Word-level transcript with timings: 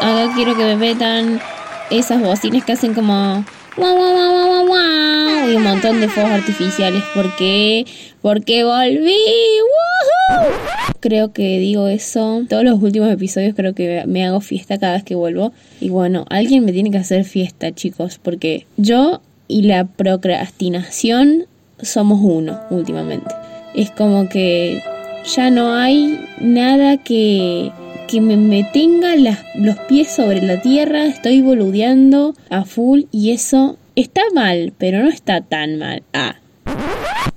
Ahora 0.00 0.32
quiero 0.34 0.56
que 0.56 0.64
me 0.64 0.76
metan 0.76 1.40
esas 1.90 2.20
bocinas 2.20 2.64
que 2.64 2.72
hacen 2.72 2.94
como 2.94 3.44
guau, 3.76 3.96
guau, 3.96 4.66
guau, 4.66 5.50
y 5.50 5.56
un 5.56 5.62
montón 5.62 6.00
de 6.00 6.08
fuegos 6.08 6.32
artificiales. 6.32 7.02
¿Por 7.14 7.34
qué? 7.36 7.86
Porque 8.22 8.64
volví. 8.64 9.16
Creo 11.00 11.32
que 11.32 11.58
digo 11.58 11.88
eso. 11.88 12.42
Todos 12.48 12.64
los 12.64 12.82
últimos 12.82 13.10
episodios 13.10 13.54
creo 13.54 13.74
que 13.74 14.04
me 14.06 14.24
hago 14.26 14.40
fiesta 14.40 14.78
cada 14.78 14.94
vez 14.94 15.04
que 15.04 15.14
vuelvo. 15.14 15.52
Y 15.80 15.88
bueno, 15.90 16.24
alguien 16.28 16.64
me 16.64 16.72
tiene 16.72 16.90
que 16.90 16.98
hacer 16.98 17.24
fiesta, 17.24 17.72
chicos. 17.72 18.18
Porque 18.22 18.66
yo 18.76 19.20
y 19.46 19.62
la 19.62 19.84
procrastinación 19.84 21.46
somos 21.80 22.20
uno 22.22 22.60
últimamente. 22.70 23.34
Es 23.74 23.90
como 23.90 24.28
que 24.28 24.82
ya 25.24 25.50
no 25.50 25.74
hay 25.74 26.18
nada 26.40 26.96
que, 26.98 27.70
que 28.08 28.20
me, 28.20 28.64
tenga 28.64 29.14
los 29.54 29.76
pies 29.88 30.08
sobre 30.08 30.42
la 30.42 30.60
tierra. 30.60 31.06
Estoy 31.06 31.42
boludeando 31.42 32.34
a 32.50 32.64
full 32.64 33.02
y 33.12 33.30
eso 33.30 33.76
está 33.96 34.22
mal, 34.34 34.72
pero 34.78 35.02
no 35.02 35.08
está 35.08 35.40
tan 35.40 35.78
mal. 35.78 36.02
Ah. 36.12 36.36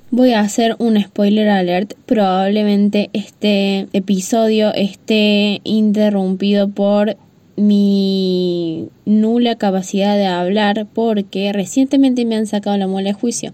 Voy 0.10 0.34
a 0.34 0.42
hacer 0.42 0.76
un 0.80 1.02
spoiler 1.02 1.50
alert. 1.50 1.94
Probablemente 2.06 3.10
este 3.14 3.88
episodio 3.94 4.74
esté 4.74 5.62
interrumpido 5.64 6.70
por 6.70 7.16
mi 7.56 8.90
nula 9.06 9.56
capacidad 9.56 10.18
de 10.18 10.26
hablar 10.26 10.88
porque 10.94 11.54
recientemente 11.54 12.26
me 12.26 12.36
han 12.36 12.48
sacado 12.48 12.78
la 12.78 12.88
muela 12.88 13.10
de 13.10 13.14
juicio. 13.14 13.54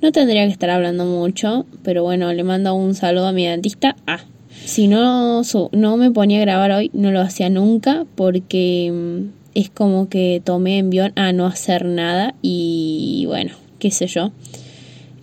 No 0.00 0.12
tendría 0.12 0.46
que 0.46 0.52
estar 0.52 0.70
hablando 0.70 1.04
mucho, 1.04 1.66
pero 1.82 2.04
bueno, 2.04 2.32
le 2.32 2.44
mando 2.44 2.74
un 2.74 2.94
saludo 2.94 3.28
a 3.28 3.32
mi 3.32 3.46
dentista. 3.46 3.96
Ah, 4.06 4.20
si 4.64 4.86
no, 4.86 5.42
no 5.72 5.96
me 5.96 6.10
ponía 6.10 6.38
a 6.38 6.42
grabar 6.42 6.72
hoy, 6.72 6.90
no 6.92 7.10
lo 7.10 7.20
hacía 7.20 7.50
nunca 7.50 8.06
porque 8.14 8.92
mm, 8.92 9.38
es 9.54 9.70
como 9.70 10.08
que 10.08 10.40
tomé 10.44 10.78
envión 10.78 11.12
a 11.16 11.32
no 11.32 11.46
hacer 11.46 11.84
nada 11.84 12.34
y 12.42 13.24
bueno, 13.26 13.54
qué 13.78 13.90
sé 13.90 14.06
yo. 14.06 14.30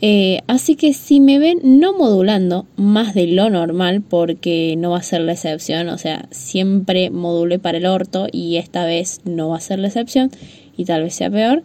Eh, 0.02 0.42
así 0.48 0.76
que 0.76 0.94
si 0.94 1.22
me 1.22 1.40
ven 1.40 1.60
no 1.64 1.94
modulando 1.94 2.68
más 2.76 3.14
de 3.14 3.28
lo 3.28 3.50
normal, 3.50 4.02
porque 4.02 4.76
no 4.78 4.92
va 4.92 4.98
a 4.98 5.04
ser 5.04 5.22
la 5.22 5.32
excepción, 5.32 5.88
o 5.88 5.98
sea, 5.98 6.28
siempre 6.32 7.10
modulé 7.12 7.60
para 7.60 7.78
el 7.78 7.86
orto 7.86 8.28
y 8.30 8.58
esta 8.58 8.86
vez 8.86 9.22
no 9.24 9.50
va 9.50 9.58
a 9.58 9.62
ser 9.62 9.80
la 9.80 9.88
excepción 9.88 10.32
y 10.76 10.84
tal 10.84 11.04
vez 11.04 11.16
sea 11.16 11.32
peor, 11.32 11.64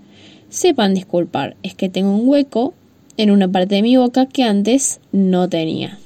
sepan 0.48 0.95
disculpar, 0.95 1.56
es 1.62 1.74
que 1.74 1.89
tengo 1.89 2.14
un 2.14 2.28
hueco 2.28 2.74
en 3.16 3.30
una 3.30 3.48
parte 3.48 3.77
de 3.77 3.83
mi 3.83 3.97
boca 3.97 4.27
que 4.27 4.42
antes 4.42 5.00
no 5.12 5.48
tenía. 5.48 5.98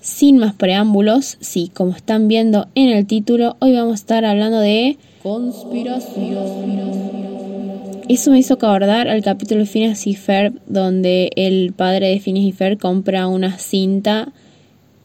Sin 0.00 0.38
más 0.38 0.54
preámbulos, 0.54 1.38
sí, 1.40 1.70
como 1.72 1.92
están 1.92 2.26
viendo 2.28 2.66
en 2.74 2.88
el 2.88 3.06
título, 3.06 3.56
hoy 3.60 3.72
vamos 3.74 3.92
a 3.92 3.94
estar 3.94 4.24
hablando 4.24 4.58
de 4.58 4.98
conspiración. 5.22 6.72
Eso 8.08 8.30
me 8.32 8.38
hizo 8.40 8.54
acordar 8.54 9.08
al 9.08 9.22
capítulo 9.22 9.60
de 9.60 9.66
Phineas 9.66 10.06
y 10.06 10.14
Ferb, 10.14 10.54
donde 10.66 11.30
el 11.36 11.72
padre 11.72 12.08
de 12.08 12.18
Phineas 12.18 12.46
y 12.46 12.52
Ferb 12.52 12.78
compra 12.78 13.28
una 13.28 13.58
cinta 13.58 14.32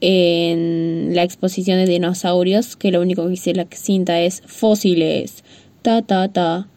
en 0.01 1.11
la 1.13 1.23
exposición 1.23 1.77
de 1.77 1.85
dinosaurios, 1.85 2.75
que 2.75 2.91
lo 2.91 3.01
único 3.01 3.23
que 3.23 3.29
dice 3.29 3.53
la 3.53 3.67
cinta 3.69 4.19
es 4.19 4.41
fósiles, 4.45 5.43
ta 5.81 6.01
ta 6.01 6.27
ta, 6.27 6.67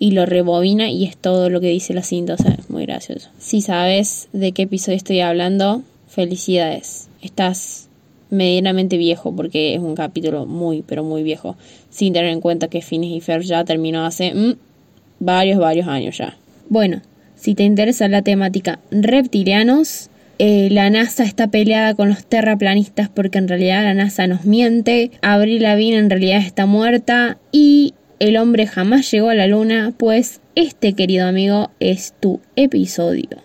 y 0.00 0.12
lo 0.12 0.24
rebobina 0.24 0.90
y 0.90 1.04
es 1.04 1.16
todo 1.16 1.50
lo 1.50 1.60
que 1.60 1.68
dice 1.68 1.92
la 1.92 2.02
cinta, 2.02 2.34
o 2.34 2.36
sea, 2.38 2.56
es 2.58 2.70
muy 2.70 2.86
gracioso. 2.86 3.28
Si 3.38 3.60
sabes 3.60 4.28
de 4.32 4.50
qué 4.52 4.62
episodio 4.62 4.96
estoy 4.96 5.20
hablando, 5.20 5.82
felicidades. 6.08 7.08
Estás 7.22 7.88
medianamente 8.30 8.96
viejo 8.96 9.36
porque 9.36 9.74
es 9.74 9.80
un 9.80 9.94
capítulo 9.94 10.46
muy, 10.46 10.82
pero 10.82 11.04
muy 11.04 11.22
viejo, 11.22 11.56
sin 11.90 12.14
tener 12.14 12.30
en 12.30 12.40
cuenta 12.40 12.68
que 12.68 12.80
Phineas 12.80 13.12
y 13.12 13.20
Ferb 13.20 13.42
ya 13.42 13.62
terminó 13.64 14.06
hace 14.06 14.34
mm, 14.34 14.54
varios, 15.18 15.58
varios 15.58 15.86
años 15.86 16.16
ya. 16.16 16.34
Bueno, 16.70 17.02
si 17.36 17.54
te 17.54 17.64
interesa 17.64 18.08
la 18.08 18.22
temática 18.22 18.80
reptilianos, 18.90 20.08
eh, 20.38 20.68
la 20.70 20.88
NASA 20.88 21.24
está 21.24 21.48
peleada 21.48 21.94
con 21.94 22.08
los 22.08 22.24
terraplanistas 22.24 23.10
porque 23.10 23.36
en 23.36 23.48
realidad 23.48 23.82
la 23.82 23.92
NASA 23.92 24.26
nos 24.26 24.46
miente, 24.46 25.10
Abril 25.20 25.62
Lavigne 25.62 25.98
en 25.98 26.08
realidad 26.08 26.38
está 26.38 26.64
muerta 26.64 27.36
y 27.52 27.92
el 28.20 28.36
hombre 28.36 28.66
jamás 28.66 29.10
llegó 29.10 29.30
a 29.30 29.34
la 29.34 29.46
luna, 29.46 29.92
pues 29.96 30.40
este 30.54 30.92
querido 30.92 31.26
amigo 31.26 31.70
es 31.80 32.14
tu 32.20 32.40
episodio. 32.54 33.42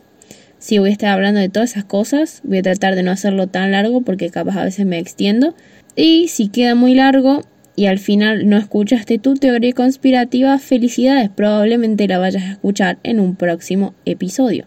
Si 0.59 0.79
voy 0.79 0.89
a 0.89 0.91
estar 0.91 1.09
hablando 1.11 1.39
de 1.39 1.47
todas 1.47 1.71
esas 1.71 1.85
cosas, 1.85 2.41
voy 2.43 2.57
a 2.57 2.61
tratar 2.61 2.95
de 2.95 3.01
no 3.01 3.11
hacerlo 3.11 3.47
tan 3.47 3.71
largo 3.71 4.01
porque 4.01 4.29
capaz 4.29 4.57
a 4.57 4.65
veces 4.65 4.85
me 4.85 4.99
extiendo. 4.99 5.55
Y 5.95 6.27
si 6.27 6.49
queda 6.49 6.75
muy 6.75 6.93
largo 6.93 7.43
y 7.77 7.85
al 7.85 7.99
final 7.99 8.49
no 8.49 8.57
escuchaste 8.57 9.17
tu 9.17 9.35
teoría 9.35 9.71
conspirativa, 9.71 10.57
felicidades, 10.59 11.29
probablemente 11.29 12.07
la 12.07 12.17
vayas 12.17 12.43
a 12.43 12.51
escuchar 12.51 12.97
en 13.03 13.21
un 13.21 13.35
próximo 13.35 13.93
episodio. 14.03 14.65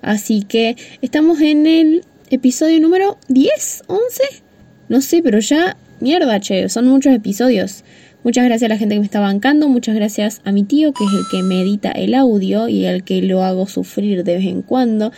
Así 0.00 0.42
que 0.42 0.76
estamos 1.02 1.40
en 1.42 1.66
el 1.66 2.04
episodio 2.30 2.80
número 2.80 3.18
10, 3.28 3.84
11, 3.88 4.22
no 4.88 5.02
sé, 5.02 5.20
pero 5.22 5.38
ya, 5.40 5.76
mierda, 6.00 6.40
che, 6.40 6.70
son 6.70 6.86
muchos 6.86 7.14
episodios. 7.14 7.84
Muchas 8.22 8.44
gracias 8.44 8.70
a 8.70 8.74
la 8.74 8.78
gente 8.78 8.94
que 8.94 9.00
me 9.00 9.06
está 9.06 9.20
bancando, 9.20 9.68
muchas 9.68 9.94
gracias 9.94 10.42
a 10.44 10.52
mi 10.52 10.62
tío 10.64 10.92
que 10.92 11.04
es 11.04 11.10
el 11.12 11.24
que 11.30 11.42
me 11.42 11.62
edita 11.62 11.90
el 11.90 12.14
audio 12.14 12.68
y 12.68 12.84
el 12.84 13.02
que 13.02 13.22
lo 13.22 13.42
hago 13.42 13.66
sufrir 13.66 14.24
de 14.24 14.34
vez 14.34 14.44
en 14.44 14.60
cuando 14.60 15.10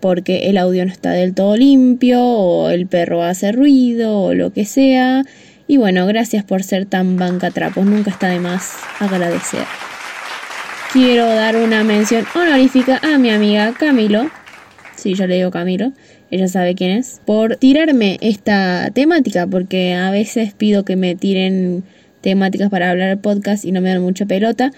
porque 0.00 0.48
el 0.48 0.58
audio 0.58 0.84
no 0.84 0.92
está 0.92 1.12
del 1.12 1.34
todo 1.34 1.56
limpio 1.56 2.22
o 2.22 2.70
el 2.70 2.86
perro 2.86 3.22
hace 3.22 3.52
ruido 3.52 4.18
o 4.20 4.34
lo 4.34 4.52
que 4.52 4.64
sea. 4.64 5.24
Y 5.68 5.76
bueno, 5.76 6.06
gracias 6.06 6.42
por 6.42 6.62
ser 6.62 6.86
tan 6.86 7.16
bancatrapos, 7.16 7.84
nunca 7.84 8.10
está 8.10 8.28
de 8.28 8.40
más 8.40 8.76
agradecer. 8.98 9.64
Quiero 10.92 11.26
dar 11.26 11.56
una 11.56 11.84
mención 11.84 12.24
honorífica 12.34 13.00
a 13.02 13.18
mi 13.18 13.30
amiga 13.30 13.72
Camilo. 13.78 14.28
Sí, 14.96 15.14
yo 15.14 15.26
le 15.26 15.36
digo 15.36 15.50
Camilo, 15.50 15.92
ella 16.30 16.48
sabe 16.48 16.74
quién 16.74 16.90
es. 16.90 17.20
Por 17.24 17.56
tirarme 17.56 18.18
esta 18.20 18.90
temática, 18.92 19.46
porque 19.46 19.94
a 19.94 20.10
veces 20.10 20.52
pido 20.52 20.84
que 20.84 20.96
me 20.96 21.14
tiren 21.14 21.84
temáticas 22.20 22.70
para 22.70 22.90
hablar 22.90 23.18
podcast 23.20 23.64
y 23.64 23.72
no 23.72 23.80
me 23.80 23.90
dan 23.90 24.02
mucha 24.02 24.26
pelota. 24.26 24.72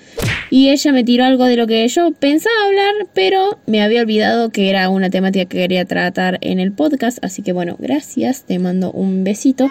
Y 0.50 0.70
ella 0.70 0.92
me 0.92 1.04
tiró 1.04 1.24
algo 1.24 1.44
de 1.44 1.56
lo 1.56 1.66
que 1.66 1.86
yo 1.88 2.12
pensaba 2.12 2.54
hablar, 2.66 3.08
pero 3.14 3.58
me 3.66 3.82
había 3.82 4.02
olvidado 4.02 4.50
que 4.50 4.70
era 4.70 4.88
una 4.88 5.10
temática 5.10 5.46
que 5.46 5.58
quería 5.58 5.84
tratar 5.84 6.38
en 6.40 6.60
el 6.60 6.72
podcast. 6.72 7.18
Así 7.22 7.42
que 7.42 7.52
bueno, 7.52 7.76
gracias, 7.78 8.44
te 8.44 8.58
mando 8.58 8.92
un 8.92 9.24
besito. 9.24 9.70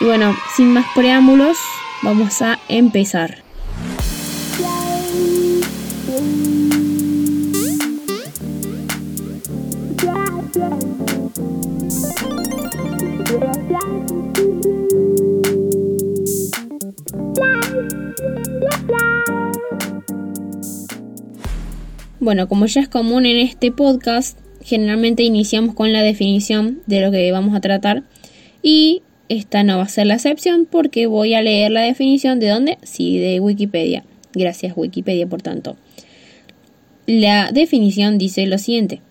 Y 0.00 0.04
bueno, 0.04 0.34
sin 0.56 0.68
más 0.68 0.86
preámbulos, 0.94 1.56
vamos 2.02 2.42
a 2.42 2.58
empezar. 2.68 3.44
Bueno, 22.24 22.48
como 22.48 22.64
ya 22.64 22.80
es 22.80 22.88
común 22.88 23.26
en 23.26 23.36
este 23.36 23.70
podcast, 23.70 24.38
generalmente 24.62 25.24
iniciamos 25.24 25.74
con 25.74 25.92
la 25.92 26.02
definición 26.02 26.80
de 26.86 27.02
lo 27.02 27.10
que 27.10 27.30
vamos 27.32 27.54
a 27.54 27.60
tratar 27.60 28.02
y 28.62 29.02
esta 29.28 29.62
no 29.62 29.76
va 29.76 29.82
a 29.82 29.88
ser 29.88 30.06
la 30.06 30.14
excepción 30.14 30.64
porque 30.64 31.06
voy 31.06 31.34
a 31.34 31.42
leer 31.42 31.70
la 31.70 31.82
definición 31.82 32.40
de 32.40 32.48
dónde? 32.48 32.78
Sí, 32.82 33.18
de 33.18 33.40
Wikipedia. 33.40 34.04
Gracias 34.32 34.72
Wikipedia, 34.74 35.26
por 35.26 35.42
tanto. 35.42 35.76
La 37.06 37.52
definición 37.52 38.16
dice 38.16 38.46
lo 38.46 38.56
siguiente. 38.56 39.02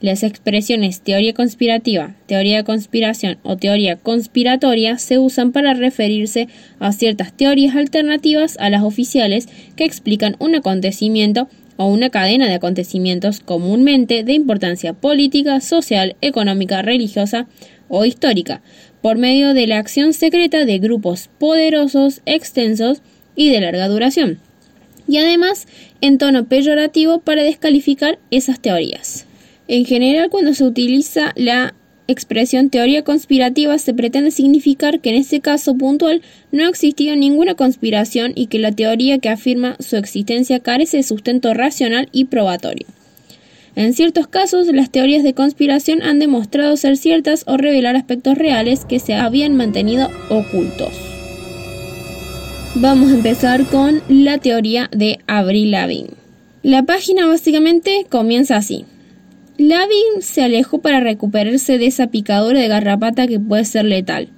Las 0.00 0.22
expresiones 0.22 1.00
teoría 1.00 1.34
conspirativa, 1.34 2.14
teoría 2.26 2.58
de 2.58 2.64
conspiración 2.64 3.38
o 3.42 3.56
teoría 3.56 3.96
conspiratoria 3.96 4.98
se 4.98 5.18
usan 5.18 5.50
para 5.50 5.74
referirse 5.74 6.46
a 6.78 6.92
ciertas 6.92 7.32
teorías 7.32 7.74
alternativas 7.74 8.56
a 8.60 8.70
las 8.70 8.84
oficiales 8.84 9.48
que 9.74 9.84
explican 9.84 10.36
un 10.38 10.54
acontecimiento 10.54 11.48
o 11.76 11.86
una 11.86 12.10
cadena 12.10 12.46
de 12.46 12.54
acontecimientos 12.54 13.40
comúnmente 13.40 14.24
de 14.24 14.32
importancia 14.32 14.92
política, 14.92 15.60
social, 15.60 16.16
económica, 16.20 16.82
religiosa 16.82 17.46
o 17.88 18.04
histórica, 18.04 18.62
por 19.02 19.18
medio 19.18 19.54
de 19.54 19.66
la 19.66 19.78
acción 19.78 20.12
secreta 20.12 20.64
de 20.64 20.78
grupos 20.78 21.28
poderosos, 21.38 22.22
extensos 22.26 23.02
y 23.36 23.50
de 23.50 23.60
larga 23.60 23.88
duración, 23.88 24.38
y 25.06 25.18
además 25.18 25.66
en 26.00 26.18
tono 26.18 26.46
peyorativo 26.46 27.20
para 27.20 27.42
descalificar 27.42 28.18
esas 28.30 28.60
teorías. 28.60 29.26
En 29.68 29.84
general, 29.84 30.30
cuando 30.30 30.54
se 30.54 30.64
utiliza 30.64 31.32
la 31.36 31.74
expresión 32.08 32.70
teoría 32.70 33.02
conspirativa 33.02 33.78
se 33.78 33.94
pretende 33.94 34.30
significar 34.30 35.00
que 35.00 35.10
en 35.10 35.16
este 35.16 35.40
caso 35.40 35.76
puntual 35.76 36.22
no 36.52 36.64
ha 36.64 36.68
existido 36.68 37.16
ninguna 37.16 37.54
conspiración 37.54 38.32
y 38.34 38.46
que 38.46 38.58
la 38.58 38.72
teoría 38.72 39.18
que 39.18 39.28
afirma 39.28 39.76
su 39.80 39.96
existencia 39.96 40.60
carece 40.60 40.98
de 40.98 41.02
sustento 41.02 41.52
racional 41.54 42.08
y 42.12 42.26
probatorio. 42.26 42.86
En 43.74 43.92
ciertos 43.92 44.26
casos, 44.26 44.68
las 44.68 44.90
teorías 44.90 45.22
de 45.22 45.34
conspiración 45.34 46.02
han 46.02 46.18
demostrado 46.18 46.76
ser 46.78 46.96
ciertas 46.96 47.44
o 47.46 47.58
revelar 47.58 47.94
aspectos 47.94 48.38
reales 48.38 48.86
que 48.86 49.00
se 49.00 49.14
habían 49.14 49.54
mantenido 49.54 50.08
ocultos. 50.30 50.94
Vamos 52.76 53.10
a 53.10 53.14
empezar 53.14 53.64
con 53.64 54.02
la 54.08 54.38
teoría 54.38 54.88
de 54.92 55.18
Avril 55.26 55.70
Lavigne. 55.72 56.10
La 56.62 56.84
página 56.84 57.26
básicamente 57.26 58.06
comienza 58.08 58.56
así. 58.56 58.86
Lavigne 59.58 60.20
se 60.20 60.42
alejó 60.42 60.80
para 60.80 61.00
recuperarse 61.00 61.78
de 61.78 61.86
esa 61.86 62.08
picadura 62.08 62.60
de 62.60 62.68
garrapata 62.68 63.26
que 63.26 63.40
puede 63.40 63.64
ser 63.64 63.86
letal. 63.86 64.28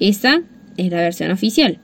Esa 0.00 0.42
es 0.76 0.90
la 0.90 1.02
versión 1.02 1.30
oficial 1.30 1.78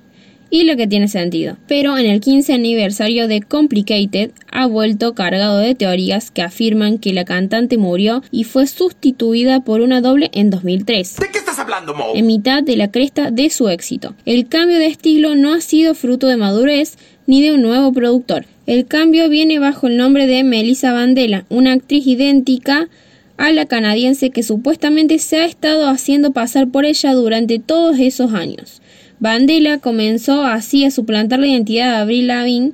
y 0.50 0.64
lo 0.64 0.76
que 0.76 0.86
tiene 0.86 1.08
sentido. 1.08 1.56
Pero 1.66 1.96
en 1.96 2.06
el 2.06 2.20
15 2.20 2.52
aniversario 2.52 3.28
de 3.28 3.40
Complicated 3.40 4.32
ha 4.50 4.66
vuelto 4.66 5.14
cargado 5.14 5.58
de 5.58 5.74
teorías 5.74 6.30
que 6.30 6.42
afirman 6.42 6.98
que 6.98 7.12
la 7.12 7.24
cantante 7.24 7.78
murió 7.78 8.22
y 8.30 8.44
fue 8.44 8.66
sustituida 8.66 9.60
por 9.60 9.80
una 9.80 10.00
doble 10.00 10.30
en 10.32 10.50
2003. 10.50 11.16
¿De 11.16 11.30
qué 11.30 11.38
estás 11.38 11.58
hablando, 11.58 11.94
Mo? 11.94 12.12
En 12.14 12.26
mitad 12.26 12.62
de 12.62 12.76
la 12.76 12.90
cresta 12.90 13.30
de 13.30 13.48
su 13.50 13.68
éxito. 13.68 14.14
El 14.26 14.48
cambio 14.48 14.78
de 14.78 14.86
estilo 14.86 15.36
no 15.36 15.54
ha 15.54 15.60
sido 15.60 15.94
fruto 15.94 16.26
de 16.26 16.36
madurez 16.36 16.96
ni 17.26 17.42
de 17.42 17.52
un 17.52 17.62
nuevo 17.62 17.92
productor. 17.92 18.46
El 18.70 18.86
cambio 18.86 19.28
viene 19.28 19.58
bajo 19.58 19.88
el 19.88 19.96
nombre 19.96 20.28
de 20.28 20.44
Melissa 20.44 20.92
Vandela, 20.92 21.44
una 21.48 21.72
actriz 21.72 22.06
idéntica 22.06 22.88
a 23.36 23.50
la 23.50 23.66
canadiense 23.66 24.30
que 24.30 24.44
supuestamente 24.44 25.18
se 25.18 25.38
ha 25.38 25.44
estado 25.44 25.88
haciendo 25.88 26.30
pasar 26.30 26.68
por 26.68 26.84
ella 26.84 27.12
durante 27.14 27.58
todos 27.58 27.98
esos 27.98 28.32
años. 28.32 28.80
Vandela 29.18 29.78
comenzó 29.78 30.44
así 30.44 30.84
a 30.84 30.92
suplantar 30.92 31.40
la 31.40 31.48
identidad 31.48 31.90
de 31.90 31.96
Avril 31.96 32.28
Lavigne, 32.28 32.72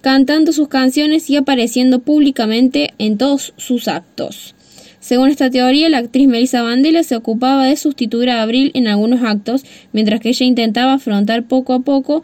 cantando 0.00 0.50
sus 0.54 0.68
canciones 0.68 1.28
y 1.28 1.36
apareciendo 1.36 1.98
públicamente 1.98 2.94
en 2.96 3.18
todos 3.18 3.52
sus 3.58 3.86
actos. 3.86 4.54
Según 4.98 5.28
esta 5.28 5.50
teoría, 5.50 5.90
la 5.90 5.98
actriz 5.98 6.26
Melissa 6.26 6.62
Vandela 6.62 7.02
se 7.02 7.16
ocupaba 7.16 7.66
de 7.66 7.76
sustituir 7.76 8.30
a 8.30 8.40
Avril 8.40 8.70
en 8.72 8.88
algunos 8.88 9.22
actos, 9.22 9.66
mientras 9.92 10.20
que 10.20 10.30
ella 10.30 10.46
intentaba 10.46 10.94
afrontar 10.94 11.42
poco 11.42 11.74
a 11.74 11.80
poco 11.80 12.22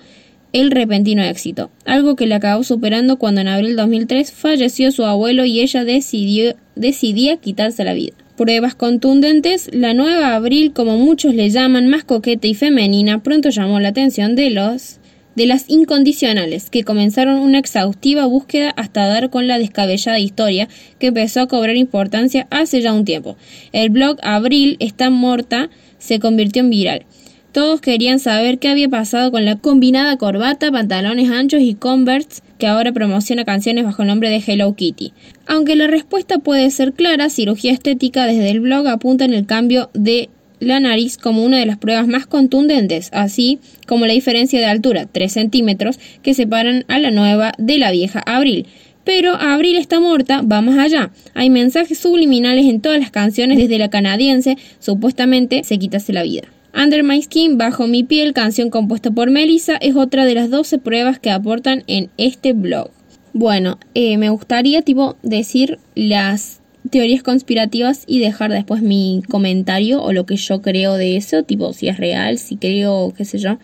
el 0.53 0.71
repentino 0.71 1.23
éxito, 1.23 1.71
algo 1.85 2.17
que 2.17 2.27
le 2.27 2.35
acabó 2.35 2.65
superando 2.65 3.19
cuando 3.19 3.41
en 3.41 3.49
abril 3.49 3.71
de 3.71 3.83
2003 3.83 4.33
falleció 4.33 4.93
su 4.93 5.05
abuelo 5.05 5.45
y 5.45 5.61
ella 5.61 5.85
decidió, 5.85 6.55
decidía 6.75 7.37
quitarse 7.37 7.85
la 7.85 7.95
vida 7.95 8.15
pruebas 8.41 8.75
contundentes, 8.75 9.69
la 9.71 9.93
nueva 9.93 10.35
Abril, 10.35 10.73
como 10.73 10.97
muchos 10.97 11.35
le 11.35 11.51
llaman, 11.51 11.89
más 11.89 12.05
coqueta 12.05 12.47
y 12.47 12.55
femenina, 12.55 13.23
pronto 13.23 13.51
llamó 13.51 13.81
la 13.81 13.89
atención 13.91 14.35
de 14.35 14.49
los 14.49 14.99
de 15.37 15.45
las 15.45 15.69
incondicionales, 15.69 16.71
que 16.71 16.83
comenzaron 16.83 17.39
una 17.39 17.59
exhaustiva 17.59 18.25
búsqueda 18.25 18.71
hasta 18.71 19.07
dar 19.07 19.29
con 19.29 19.47
la 19.47 19.59
descabellada 19.59 20.19
historia 20.19 20.69
que 20.99 21.09
empezó 21.09 21.43
a 21.43 21.49
cobrar 21.49 21.77
importancia 21.77 22.47
hace 22.51 22.81
ya 22.81 22.95
un 22.95 23.05
tiempo. 23.05 23.37
El 23.73 23.91
blog 23.91 24.17
Abril 24.23 24.79
está 24.81 25.11
muerta 25.11 25.69
se 25.99 26.19
convirtió 26.19 26.63
en 26.63 26.71
viral. 26.71 27.07
Todos 27.53 27.81
querían 27.81 28.21
saber 28.21 28.61
qué 28.61 28.69
había 28.69 28.89
pasado 28.89 29.33
con 29.33 29.45
la 29.45 29.57
combinada 29.57 30.17
corbata, 30.17 30.71
pantalones 30.71 31.31
anchos 31.31 31.61
y 31.61 31.75
Converse 31.75 32.43
que 32.59 32.69
ahora 32.69 32.93
promociona 32.93 33.45
canciones 33.45 33.85
bajo 33.85 34.03
el 34.03 34.09
nombre 34.09 34.29
de 34.31 34.41
Hello 34.47 34.73
Kitty. 34.77 35.13
Aunque 35.47 35.75
la 35.75 35.89
respuesta 35.89 36.39
puede 36.39 36.71
ser 36.71 36.93
clara, 36.93 37.29
cirugía 37.29 37.73
estética 37.73 38.27
desde 38.27 38.51
el 38.51 38.61
blog 38.61 38.87
apunta 38.87 39.25
en 39.25 39.35
el 39.35 39.47
cambio 39.47 39.91
de 39.95 40.29
la 40.61 40.79
nariz 40.79 41.17
como 41.17 41.43
una 41.43 41.59
de 41.59 41.67
las 41.67 41.79
pruebas 41.79 42.07
más 42.07 42.27
contundentes, 42.27 43.09
así 43.13 43.59
como 43.87 44.07
la 44.07 44.13
diferencia 44.13 44.61
de 44.61 44.67
altura, 44.67 45.07
3 45.11 45.33
centímetros, 45.33 45.99
que 46.23 46.35
separan 46.35 46.85
a 46.87 47.01
la 47.01 47.11
nueva 47.11 47.55
de 47.59 47.79
la 47.79 47.91
vieja 47.91 48.23
Abril. 48.27 48.67
Pero 49.03 49.35
Abril 49.35 49.77
está 49.77 49.99
muerta, 49.99 50.43
va 50.43 50.61
más 50.61 50.79
allá. 50.79 51.11
Hay 51.35 51.51
mensajes 51.51 51.99
subliminales 51.99 52.67
en 52.67 52.81
todas 52.81 53.01
las 53.01 53.11
canciones, 53.11 53.59
desde 53.59 53.79
la 53.79 53.91
canadiense, 53.91 54.57
supuestamente 54.79 55.65
se 55.65 55.79
quitase 55.79 56.13
la 56.13 56.23
vida. 56.23 56.43
Under 56.75 57.03
My 57.03 57.21
Skin, 57.21 57.59
Bajo 57.59 57.87
mi 57.87 58.05
piel, 58.05 58.33
canción 58.33 58.71
compuesta 58.71 59.11
por 59.11 59.31
Melissa, 59.31 59.77
es 59.77 59.97
otra 59.97 60.25
de 60.25 60.35
las 60.35 60.51
12 60.51 60.79
pruebas 60.79 61.19
que 61.19 61.31
aportan 61.31 61.85
en 61.87 62.11
este 62.17 62.53
blog. 62.53 62.91
Bueno, 63.33 63.79
eh, 63.95 64.17
me 64.17 64.31
gustaría 64.31 64.83
tipo 64.83 65.17
decir 65.23 65.79
las 65.95 66.61
teorías 66.91 67.23
conspirativas 67.23 68.05
y 68.07 68.19
dejar 68.19 68.51
después 68.51 68.83
mi 68.83 69.23
comentario 69.29 70.03
o 70.03 70.13
lo 70.13 70.27
que 70.27 70.37
yo 70.37 70.63
creo 70.63 70.95
de 70.95 71.17
eso, 71.17 71.43
tipo 71.43 71.73
si 71.73 71.89
es 71.89 71.99
real, 71.99 72.39
si 72.39 72.57
creo, 72.57 73.13
qué 73.17 73.25
sé 73.25 73.39
yo. 73.39 73.59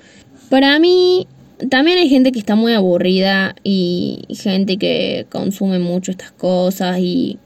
Para 0.51 0.79
mí, 0.79 1.27
también 1.71 1.99
hay 1.99 2.09
gente 2.09 2.33
que 2.33 2.39
está 2.39 2.55
muy 2.55 2.75
aburrida 2.75 3.57
y 3.65 4.25
gente 4.31 4.77
que 4.77 5.27
consume 5.31 5.79
mucho 5.79 6.11
estas 6.11 6.31
cosas 6.33 6.99
y 6.99 7.39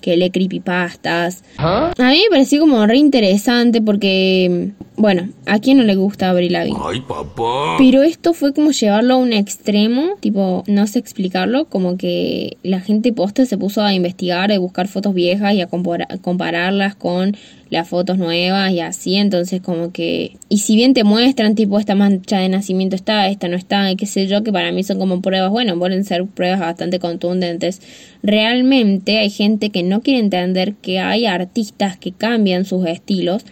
que 0.00 0.16
lee 0.16 0.30
creepypastas. 0.30 1.44
¿Ah? 1.58 1.92
A 1.98 2.10
mí 2.10 2.22
me 2.24 2.30
pareció 2.30 2.60
como 2.60 2.86
re 2.86 2.96
interesante 2.96 3.80
porque, 3.82 4.70
bueno, 4.96 5.28
a 5.46 5.58
quién 5.58 5.78
no 5.78 5.84
le 5.84 5.94
gusta 5.96 6.30
Abril 6.30 6.52
Lavigne. 6.52 6.78
Ay, 6.84 7.00
papá. 7.00 7.76
Pero 7.78 8.02
esto 8.02 8.32
fue 8.32 8.52
como 8.52 8.70
llevarlo 8.70 9.14
a 9.14 9.18
un 9.18 9.32
extremo, 9.32 10.16
tipo, 10.20 10.64
no 10.66 10.86
sé 10.86 10.98
explicarlo, 10.98 11.66
como 11.66 11.96
que 11.96 12.56
la 12.62 12.80
gente 12.80 13.12
posta 13.12 13.46
se 13.46 13.58
puso 13.58 13.82
a 13.82 13.94
investigar, 13.94 14.52
a 14.52 14.58
buscar 14.58 14.88
fotos 14.88 15.14
viejas 15.14 15.54
y 15.54 15.60
a 15.60 15.68
compararlas 15.68 16.94
con 16.94 17.36
las 17.70 17.88
fotos 17.88 18.18
nuevas 18.18 18.72
y 18.72 18.80
así, 18.80 19.16
entonces 19.16 19.60
como 19.60 19.92
que... 19.92 20.36
Y 20.48 20.58
si 20.58 20.76
bien 20.76 20.94
te 20.94 21.04
muestran 21.04 21.54
tipo 21.54 21.78
esta 21.78 21.94
mancha 21.94 22.38
de 22.38 22.48
nacimiento 22.48 22.96
está, 22.96 23.28
esta 23.28 23.48
no 23.48 23.56
está, 23.56 23.90
y 23.90 23.96
qué 23.96 24.06
sé 24.06 24.26
yo, 24.26 24.42
que 24.42 24.52
para 24.52 24.72
mí 24.72 24.82
son 24.82 24.98
como 24.98 25.20
pruebas, 25.20 25.50
bueno, 25.50 25.78
pueden 25.78 26.04
ser 26.04 26.24
pruebas 26.26 26.60
bastante 26.60 26.98
contundentes. 26.98 27.82
Realmente 28.22 29.18
hay 29.18 29.30
gente 29.30 29.70
que 29.70 29.82
no 29.82 30.00
quiere 30.00 30.20
entender 30.20 30.74
que 30.74 31.00
hay 31.00 31.26
artistas 31.26 31.98
que 31.98 32.12
cambian 32.12 32.64
sus 32.64 32.86
estilos 32.86 33.44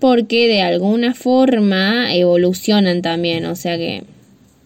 porque 0.00 0.48
de 0.48 0.62
alguna 0.62 1.14
forma 1.14 2.12
evolucionan 2.12 3.02
también, 3.02 3.46
o 3.46 3.54
sea 3.54 3.76
que... 3.76 4.02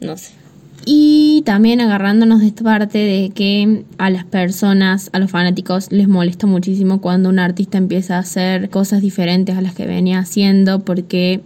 no 0.00 0.16
sé. 0.16 0.36
Y 0.84 1.43
también 1.44 1.81
agarrándonos 1.81 2.40
de 2.40 2.46
esta 2.46 2.62
parte 2.62 2.99
de 2.99 3.31
que 3.31 3.84
a 3.99 4.11
las 4.11 4.25
personas, 4.25 5.11
a 5.12 5.19
los 5.19 5.31
fanáticos, 5.31 5.90
les 5.90 6.06
molesta 6.06 6.47
muchísimo 6.47 7.00
cuando 7.00 7.28
un 7.28 7.38
artista 7.38 7.78
empieza 7.78 8.16
a 8.16 8.21
hacer 8.21 8.71
cosas 8.71 9.00
diferentes 9.00 9.56
a 9.56 9.61
las 9.61 9.75
que 9.75 9.87
venía 9.87 10.18
haciendo 10.18 10.85
porque 10.85 11.40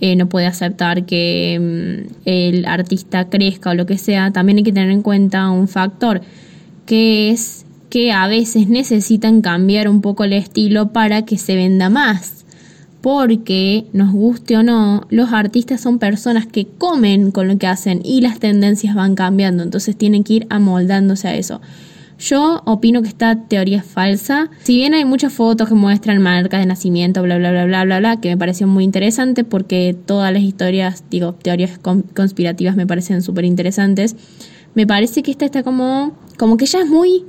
eh, 0.00 0.16
no 0.16 0.28
puede 0.28 0.46
aceptar 0.46 1.04
que 1.04 2.06
mm, 2.06 2.12
el 2.24 2.66
artista 2.66 3.28
crezca 3.28 3.70
o 3.70 3.74
lo 3.74 3.84
que 3.84 3.98
sea. 3.98 4.30
También 4.30 4.58
hay 4.58 4.64
que 4.64 4.72
tener 4.72 4.90
en 4.90 5.02
cuenta 5.02 5.50
un 5.50 5.68
factor 5.68 6.22
que 6.86 7.30
es 7.30 7.66
que 7.90 8.12
a 8.12 8.26
veces 8.26 8.68
necesitan 8.68 9.40
cambiar 9.40 9.88
un 9.88 10.00
poco 10.00 10.24
el 10.24 10.32
estilo 10.32 10.92
para 10.92 11.22
que 11.22 11.36
se 11.38 11.56
venda 11.56 11.90
más 11.90 12.38
porque, 13.10 13.86
nos 13.94 14.12
guste 14.12 14.58
o 14.58 14.62
no, 14.62 15.06
los 15.08 15.32
artistas 15.32 15.80
son 15.80 15.98
personas 15.98 16.46
que 16.46 16.66
comen 16.66 17.30
con 17.30 17.48
lo 17.48 17.56
que 17.56 17.66
hacen 17.66 18.02
y 18.04 18.20
las 18.20 18.38
tendencias 18.38 18.94
van 18.94 19.14
cambiando, 19.14 19.62
entonces 19.62 19.96
tienen 19.96 20.24
que 20.24 20.34
ir 20.34 20.46
amoldándose 20.50 21.26
a 21.26 21.34
eso. 21.34 21.62
Yo 22.18 22.60
opino 22.66 23.00
que 23.00 23.08
esta 23.08 23.44
teoría 23.48 23.78
es 23.78 23.86
falsa. 23.86 24.50
Si 24.62 24.76
bien 24.76 24.92
hay 24.92 25.06
muchas 25.06 25.32
fotos 25.32 25.70
que 25.70 25.74
muestran 25.74 26.20
marcas 26.20 26.60
de 26.60 26.66
nacimiento, 26.66 27.22
bla, 27.22 27.38
bla, 27.38 27.50
bla, 27.50 27.64
bla, 27.64 27.84
bla, 27.86 27.98
bla, 27.98 28.20
que 28.20 28.28
me 28.28 28.36
pareció 28.36 28.66
muy 28.66 28.84
interesante 28.84 29.42
porque 29.42 29.96
todas 30.04 30.30
las 30.30 30.42
historias, 30.42 31.02
digo, 31.08 31.32
teorías 31.32 31.78
conspirativas 31.78 32.76
me 32.76 32.86
parecen 32.86 33.22
súper 33.22 33.46
interesantes, 33.46 34.16
me 34.74 34.86
parece 34.86 35.22
que 35.22 35.30
esta 35.30 35.46
está 35.46 35.62
como, 35.62 36.12
como 36.36 36.58
que 36.58 36.66
ya 36.66 36.80
es 36.80 36.88
muy, 36.90 37.24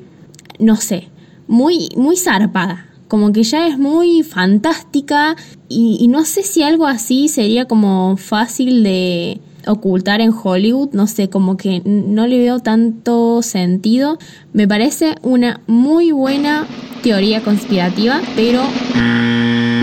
no 0.59 0.75
sé, 0.75 1.07
muy, 1.48 1.88
muy 1.95 2.17
zarpada 2.17 2.88
como 3.10 3.34
que 3.34 3.44
ya 3.44 3.68
es 3.68 3.78
muy 3.78 4.24
fantástica 4.24 5.36
y, 5.68 6.08
no 6.08 6.24
sé 6.24 6.44
si 6.44 6.63
algo 6.63 6.86
así 6.86 7.28
sería 7.28 7.66
como 7.66 8.16
fácil 8.16 8.84
de 8.84 9.42
ocultar 9.68 10.22
en 10.22 10.32
Hollywood, 10.32 10.92
no 10.94 11.08
sé, 11.08 11.30
como 11.30 11.58
que 11.58 11.82
no 11.84 12.28
le 12.28 12.38
veo 12.38 12.60
tanto 12.60 13.42
sentido. 13.42 14.18
Me 14.54 14.68
parece 14.68 15.16
una 15.22 15.60
muy 15.68 16.12
buena 16.12 16.66
teoría 17.04 17.42
conspirativa, 17.42 18.22
pero 18.36 18.62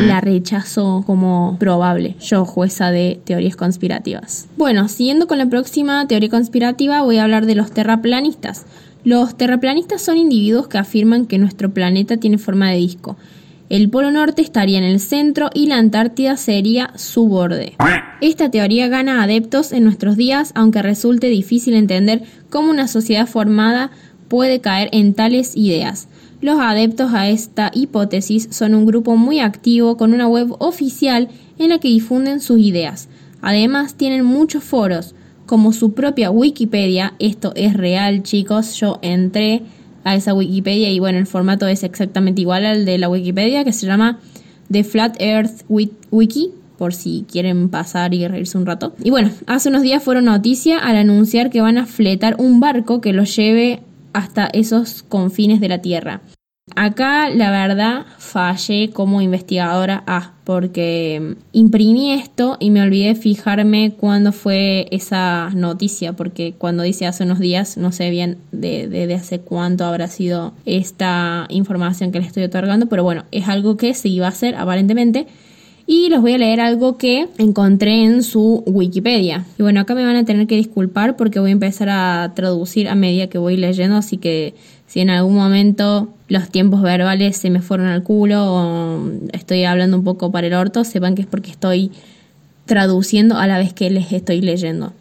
la 0.06 0.20
rechazo 0.20 1.02
como 1.04 1.56
probable, 1.58 2.14
yo 2.20 2.44
jueza 2.44 2.90
de 2.90 3.20
teorías 3.24 3.56
conspirativas. 3.56 4.46
Bueno, 4.56 4.88
siguiendo 4.88 5.26
con 5.26 5.38
la 5.38 5.46
próxima 5.46 6.06
teoría 6.06 6.30
conspirativa, 6.30 7.02
voy 7.02 7.18
a 7.18 7.24
hablar 7.24 7.44
de 7.46 7.56
los 7.56 7.72
terraplanistas. 7.72 8.66
Los 9.06 9.36
terraplanistas 9.36 10.02
son 10.02 10.16
individuos 10.16 10.66
que 10.66 10.78
afirman 10.78 11.26
que 11.26 11.38
nuestro 11.38 11.70
planeta 11.70 12.16
tiene 12.16 12.38
forma 12.38 12.72
de 12.72 12.78
disco. 12.78 13.16
El 13.68 13.88
Polo 13.88 14.10
Norte 14.10 14.42
estaría 14.42 14.78
en 14.78 14.84
el 14.84 14.98
centro 14.98 15.48
y 15.54 15.68
la 15.68 15.78
Antártida 15.78 16.36
sería 16.36 16.90
su 16.96 17.28
borde. 17.28 17.74
Esta 18.20 18.50
teoría 18.50 18.88
gana 18.88 19.22
adeptos 19.22 19.70
en 19.70 19.84
nuestros 19.84 20.16
días, 20.16 20.50
aunque 20.56 20.82
resulte 20.82 21.28
difícil 21.28 21.74
entender 21.74 22.24
cómo 22.50 22.72
una 22.72 22.88
sociedad 22.88 23.28
formada 23.28 23.92
puede 24.26 24.60
caer 24.60 24.88
en 24.90 25.14
tales 25.14 25.56
ideas. 25.56 26.08
Los 26.40 26.58
adeptos 26.58 27.14
a 27.14 27.28
esta 27.28 27.70
hipótesis 27.72 28.48
son 28.50 28.74
un 28.74 28.86
grupo 28.86 29.16
muy 29.16 29.38
activo 29.38 29.96
con 29.96 30.14
una 30.14 30.26
web 30.26 30.56
oficial 30.58 31.28
en 31.60 31.68
la 31.68 31.78
que 31.78 31.86
difunden 31.86 32.40
sus 32.40 32.58
ideas. 32.58 33.08
Además, 33.40 33.94
tienen 33.94 34.24
muchos 34.24 34.64
foros, 34.64 35.14
como 35.46 35.72
su 35.72 35.94
propia 35.94 36.30
Wikipedia. 36.30 37.14
Esto 37.18 37.52
es 37.54 37.74
real, 37.74 38.22
chicos. 38.22 38.74
Yo 38.74 38.98
entré 39.02 39.62
a 40.04 40.14
esa 40.14 40.34
Wikipedia 40.34 40.90
y 40.90 40.98
bueno, 40.98 41.18
el 41.18 41.26
formato 41.26 41.66
es 41.66 41.82
exactamente 41.82 42.40
igual 42.40 42.66
al 42.66 42.84
de 42.84 42.98
la 42.98 43.08
Wikipedia, 43.08 43.64
que 43.64 43.72
se 43.72 43.86
llama 43.86 44.18
The 44.70 44.84
Flat 44.84 45.20
Earth 45.20 45.64
Wiki, 45.68 46.50
por 46.78 46.92
si 46.92 47.24
quieren 47.30 47.68
pasar 47.68 48.14
y 48.14 48.26
reírse 48.28 48.58
un 48.58 48.66
rato. 48.66 48.94
Y 49.02 49.10
bueno, 49.10 49.30
hace 49.46 49.68
unos 49.68 49.82
días 49.82 50.02
fueron 50.02 50.26
noticia 50.26 50.78
al 50.78 50.96
anunciar 50.96 51.50
que 51.50 51.60
van 51.60 51.78
a 51.78 51.86
fletar 51.86 52.36
un 52.38 52.60
barco 52.60 53.00
que 53.00 53.12
los 53.12 53.34
lleve 53.34 53.80
hasta 54.12 54.46
esos 54.46 55.02
confines 55.02 55.60
de 55.60 55.68
la 55.68 55.78
Tierra. 55.80 56.20
Acá 56.74 57.30
la 57.30 57.52
verdad 57.52 58.06
fallé 58.18 58.90
como 58.90 59.22
investigadora 59.22 60.02
ah, 60.08 60.32
porque 60.42 61.36
imprimí 61.52 62.12
esto 62.12 62.56
y 62.58 62.70
me 62.70 62.82
olvidé 62.82 63.14
fijarme 63.14 63.92
cuándo 63.96 64.32
fue 64.32 64.88
esa 64.90 65.50
noticia, 65.54 66.14
porque 66.14 66.54
cuando 66.58 66.82
dice 66.82 67.06
hace 67.06 67.22
unos 67.22 67.38
días 67.38 67.76
no 67.76 67.92
sé 67.92 68.10
bien 68.10 68.38
de, 68.50 68.88
de, 68.88 69.14
hace 69.14 69.38
cuánto 69.38 69.84
habrá 69.84 70.08
sido 70.08 70.54
esta 70.64 71.46
información 71.50 72.10
que 72.10 72.18
les 72.18 72.28
estoy 72.28 72.42
otorgando, 72.42 72.86
pero 72.86 73.04
bueno, 73.04 73.26
es 73.30 73.46
algo 73.48 73.76
que 73.76 73.94
se 73.94 74.08
iba 74.08 74.26
a 74.26 74.30
hacer 74.30 74.56
aparentemente 74.56 75.28
y 75.86 76.08
les 76.08 76.20
voy 76.20 76.32
a 76.32 76.38
leer 76.38 76.60
algo 76.60 76.98
que 76.98 77.28
encontré 77.38 78.02
en 78.02 78.24
su 78.24 78.64
Wikipedia. 78.66 79.44
Y 79.56 79.62
bueno, 79.62 79.80
acá 79.80 79.94
me 79.94 80.04
van 80.04 80.16
a 80.16 80.24
tener 80.24 80.48
que 80.48 80.56
disculpar 80.56 81.16
porque 81.16 81.38
voy 81.38 81.50
a 81.50 81.52
empezar 81.52 81.88
a 81.90 82.32
traducir 82.34 82.88
a 82.88 82.96
medida 82.96 83.28
que 83.28 83.38
voy 83.38 83.56
leyendo, 83.56 83.96
así 83.96 84.16
que 84.16 84.54
si 84.86 85.00
en 85.00 85.10
algún 85.10 85.34
momento 85.34 86.08
los 86.28 86.48
tiempos 86.48 86.82
verbales 86.82 87.36
se 87.36 87.50
me 87.50 87.60
fueron 87.60 87.86
al 87.86 88.02
culo 88.02 88.44
o 88.44 89.10
estoy 89.32 89.64
hablando 89.64 89.96
un 89.96 90.04
poco 90.04 90.30
para 90.30 90.46
el 90.46 90.54
orto, 90.54 90.84
sepan 90.84 91.14
que 91.14 91.22
es 91.22 91.28
porque 91.28 91.50
estoy 91.50 91.90
traduciendo 92.66 93.36
a 93.36 93.46
la 93.46 93.58
vez 93.58 93.72
que 93.72 93.90
les 93.90 94.12
estoy 94.12 94.40
leyendo. 94.40 94.92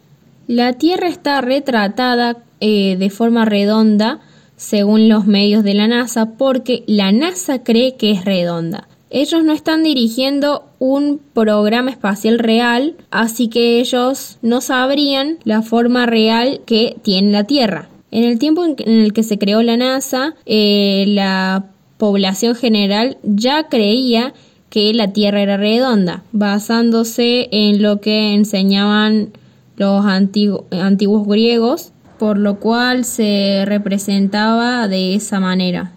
La 0.46 0.74
Tierra 0.74 1.08
está 1.08 1.40
retratada 1.40 2.38
eh, 2.60 2.96
de 2.96 3.10
forma 3.10 3.44
redonda 3.44 4.20
según 4.56 5.08
los 5.08 5.26
medios 5.26 5.64
de 5.64 5.74
la 5.74 5.88
NASA 5.88 6.30
porque 6.38 6.84
la 6.86 7.12
NASA 7.12 7.62
cree 7.62 7.96
que 7.96 8.12
es 8.12 8.24
redonda. 8.24 8.88
Ellos 9.10 9.44
no 9.44 9.52
están 9.52 9.82
dirigiendo 9.82 10.64
un 10.78 11.20
programa 11.32 11.90
espacial 11.90 12.38
real, 12.38 12.96
así 13.10 13.48
que 13.48 13.80
ellos 13.80 14.38
no 14.42 14.60
sabrían 14.60 15.38
la 15.44 15.62
forma 15.62 16.06
real 16.06 16.60
que 16.66 16.96
tiene 17.02 17.30
la 17.30 17.44
Tierra. 17.44 17.88
En 18.10 18.24
el 18.24 18.38
tiempo 18.38 18.64
en 18.64 18.76
el 18.78 19.12
que 19.12 19.22
se 19.22 19.38
creó 19.38 19.62
la 19.62 19.76
NASA, 19.76 20.34
eh, 20.46 21.04
la 21.08 21.66
población 21.98 22.54
general 22.54 23.18
ya 23.22 23.68
creía 23.68 24.34
que 24.70 24.92
la 24.94 25.12
Tierra 25.12 25.40
era 25.40 25.56
redonda, 25.56 26.22
basándose 26.32 27.48
en 27.50 27.82
lo 27.82 28.00
que 28.00 28.34
enseñaban 28.34 29.30
los 29.76 30.04
antiguos 30.04 31.26
griegos, 31.26 31.92
por 32.18 32.38
lo 32.38 32.58
cual 32.58 33.04
se 33.04 33.64
representaba 33.66 34.88
de 34.88 35.14
esa 35.14 35.40
manera. 35.40 35.92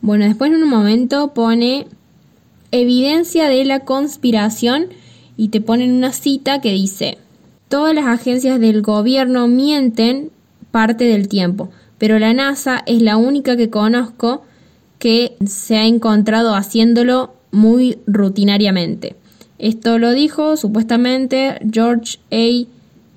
Bueno, 0.00 0.24
después 0.24 0.50
en 0.50 0.62
un 0.62 0.68
momento 0.68 1.32
pone 1.34 1.86
evidencia 2.70 3.48
de 3.48 3.64
la 3.64 3.80
conspiración 3.80 4.86
y 5.36 5.48
te 5.48 5.60
ponen 5.60 5.92
una 5.92 6.12
cita 6.12 6.60
que 6.60 6.72
dice, 6.72 7.18
todas 7.68 7.94
las 7.94 8.06
agencias 8.06 8.60
del 8.60 8.82
gobierno 8.82 9.48
mienten 9.48 10.30
parte 10.70 11.04
del 11.04 11.28
tiempo, 11.28 11.70
pero 11.98 12.18
la 12.18 12.32
NASA 12.32 12.82
es 12.86 13.02
la 13.02 13.16
única 13.16 13.56
que 13.56 13.70
conozco 13.70 14.42
que 14.98 15.36
se 15.46 15.76
ha 15.76 15.86
encontrado 15.86 16.54
haciéndolo 16.54 17.34
muy 17.50 17.98
rutinariamente. 18.06 19.16
Esto 19.58 19.98
lo 19.98 20.12
dijo 20.12 20.56
supuestamente 20.56 21.58
George 21.70 22.18
A. 22.30 22.66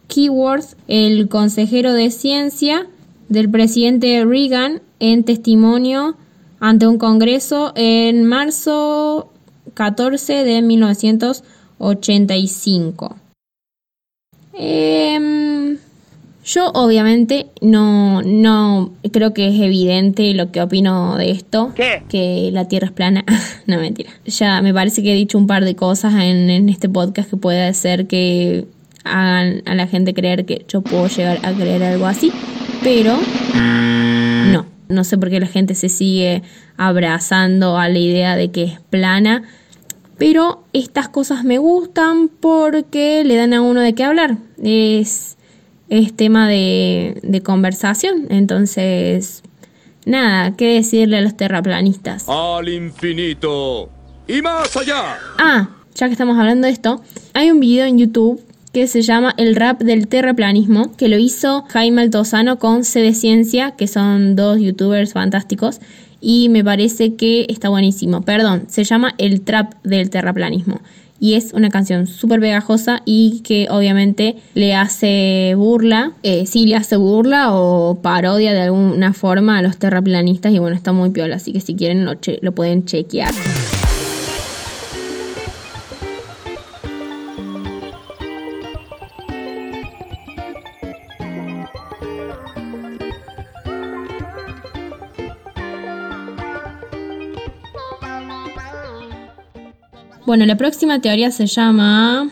Keyworth, 0.07 0.75
el 0.87 1.29
consejero 1.29 1.93
de 1.93 2.11
ciencia 2.11 2.87
del 3.29 3.49
presidente 3.49 4.25
Reagan, 4.25 4.81
en 4.99 5.23
testimonio 5.23 6.17
ante 6.59 6.85
un 6.87 6.97
congreso 6.97 7.71
en 7.75 8.25
marzo 8.25 9.31
14 9.73 10.43
de 10.43 10.61
1985. 10.61 13.15
Em, 14.53 15.50
yo 16.43 16.71
obviamente 16.73 17.47
no, 17.61 18.21
no 18.21 18.91
creo 19.11 19.33
que 19.33 19.47
es 19.47 19.59
evidente 19.61 20.33
lo 20.33 20.51
que 20.51 20.61
opino 20.61 21.17
de 21.17 21.31
esto. 21.31 21.73
Que 21.75 22.49
la 22.51 22.67
Tierra 22.67 22.87
es 22.87 22.93
plana. 22.93 23.23
no, 23.67 23.79
mentira. 23.79 24.11
Ya 24.25 24.61
me 24.61 24.73
parece 24.73 25.03
que 25.03 25.11
he 25.11 25.15
dicho 25.15 25.37
un 25.37 25.47
par 25.47 25.65
de 25.65 25.75
cosas 25.75 26.13
en, 26.15 26.49
en 26.49 26.69
este 26.69 26.89
podcast 26.89 27.29
que 27.29 27.37
puede 27.37 27.63
hacer 27.63 28.07
que 28.07 28.65
hagan 29.03 29.63
a 29.65 29.75
la 29.75 29.87
gente 29.87 30.13
creer 30.13 30.45
que 30.45 30.65
yo 30.67 30.81
puedo 30.81 31.07
llegar 31.07 31.39
a 31.43 31.53
creer 31.53 31.83
algo 31.83 32.05
así. 32.05 32.31
Pero 32.83 33.17
no. 34.51 34.65
No 34.89 35.05
sé 35.05 35.17
por 35.17 35.29
qué 35.29 35.39
la 35.39 35.47
gente 35.47 35.73
se 35.73 35.87
sigue 35.87 36.41
abrazando 36.75 37.77
a 37.77 37.87
la 37.87 37.97
idea 37.97 38.35
de 38.35 38.51
que 38.51 38.63
es 38.63 38.79
plana 38.89 39.43
pero 40.21 40.65
estas 40.71 41.09
cosas 41.09 41.43
me 41.43 41.57
gustan 41.57 42.29
porque 42.29 43.23
le 43.25 43.35
dan 43.37 43.55
a 43.55 43.61
uno 43.63 43.79
de 43.79 43.95
qué 43.95 44.03
hablar. 44.03 44.37
Es, 44.63 45.35
es 45.91 46.15
tema 46.15 46.47
de, 46.47 47.19
de 47.21 47.43
conversación. 47.43 48.27
Entonces, 48.29 49.43
nada, 50.05 50.55
¿qué 50.55 50.75
decirle 50.75 51.17
a 51.17 51.21
los 51.21 51.35
terraplanistas? 51.35 52.27
Al 52.29 52.69
infinito 52.69 53.89
y 54.25 54.41
más 54.41 54.75
allá. 54.77 55.17
Ah, 55.37 55.69
ya 55.93 56.07
que 56.07 56.13
estamos 56.13 56.39
hablando 56.39 56.67
de 56.67 56.73
esto, 56.73 57.01
hay 57.33 57.51
un 57.51 57.59
video 57.59 57.85
en 57.85 57.97
YouTube 57.97 58.41
que 58.71 58.87
se 58.87 59.01
llama 59.01 59.33
El 59.35 59.53
rap 59.53 59.81
del 59.81 60.07
terraplanismo, 60.07 60.95
que 60.95 61.09
lo 61.09 61.17
hizo 61.17 61.65
Jaime 61.67 62.03
Altozano 62.03 62.57
con 62.57 62.85
C 62.85 63.01
de 63.01 63.13
Ciencia, 63.13 63.71
que 63.71 63.87
son 63.87 64.37
dos 64.37 64.61
youtubers 64.61 65.11
fantásticos 65.11 65.81
y 66.21 66.47
me 66.47 66.63
parece 66.63 67.15
que 67.15 67.47
está 67.49 67.67
buenísimo. 67.67 68.21
Perdón, 68.21 68.63
se 68.69 68.85
llama 68.85 69.13
El 69.17 69.41
Trap 69.41 69.73
del 69.83 70.09
Terraplanismo 70.09 70.79
y 71.21 71.35
es 71.35 71.53
una 71.53 71.69
canción 71.69 72.07
súper 72.07 72.41
pegajosa 72.41 73.03
y 73.05 73.41
que 73.41 73.67
obviamente 73.69 74.37
le 74.55 74.73
hace 74.73 75.53
burla, 75.55 76.13
eh, 76.23 76.47
sí 76.47 76.65
le 76.65 76.75
hace 76.75 76.97
burla 76.97 77.53
o 77.53 78.01
parodia 78.01 78.53
de 78.53 78.61
alguna 78.61 79.13
forma 79.13 79.59
a 79.59 79.61
los 79.61 79.77
terraplanistas 79.77 80.51
y 80.51 80.57
bueno, 80.57 80.75
está 80.75 80.91
muy 80.91 81.11
piola, 81.11 81.35
así 81.35 81.53
que 81.53 81.61
si 81.61 81.75
quieren 81.75 82.05
lo, 82.05 82.13
lo 82.41 82.51
pueden 82.53 82.85
chequear. 82.85 83.31
Bueno, 100.31 100.45
la 100.45 100.55
próxima 100.55 101.01
teoría 101.01 101.29
se 101.29 101.45
llama... 101.45 102.29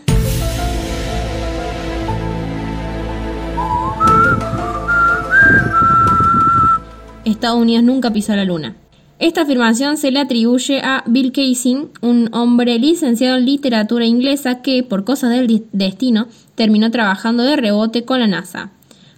Estados 7.26 7.58
Unidos 7.58 7.84
nunca 7.84 8.14
pisó 8.14 8.34
la 8.38 8.46
luna. 8.46 8.78
Esta 9.20 9.42
afirmación 9.42 9.98
se 9.98 10.12
le 10.12 10.22
atribuye 10.22 10.80
a 10.80 11.04
Bill 11.08 11.34
Casing, 11.34 11.88
un 12.00 12.30
hombre 12.32 12.80
licenciado 12.80 13.36
en 13.36 13.44
literatura 13.44 14.06
inglesa 14.06 14.62
que, 14.62 14.82
por 14.82 15.04
cosas 15.04 15.32
del 15.32 15.66
destino, 15.74 16.30
terminó 16.56 16.92
trabajando 16.92 17.44
de 17.44 17.58
rebote 17.58 18.06
con 18.06 18.22
la 18.22 18.28
NASA. 18.28 18.72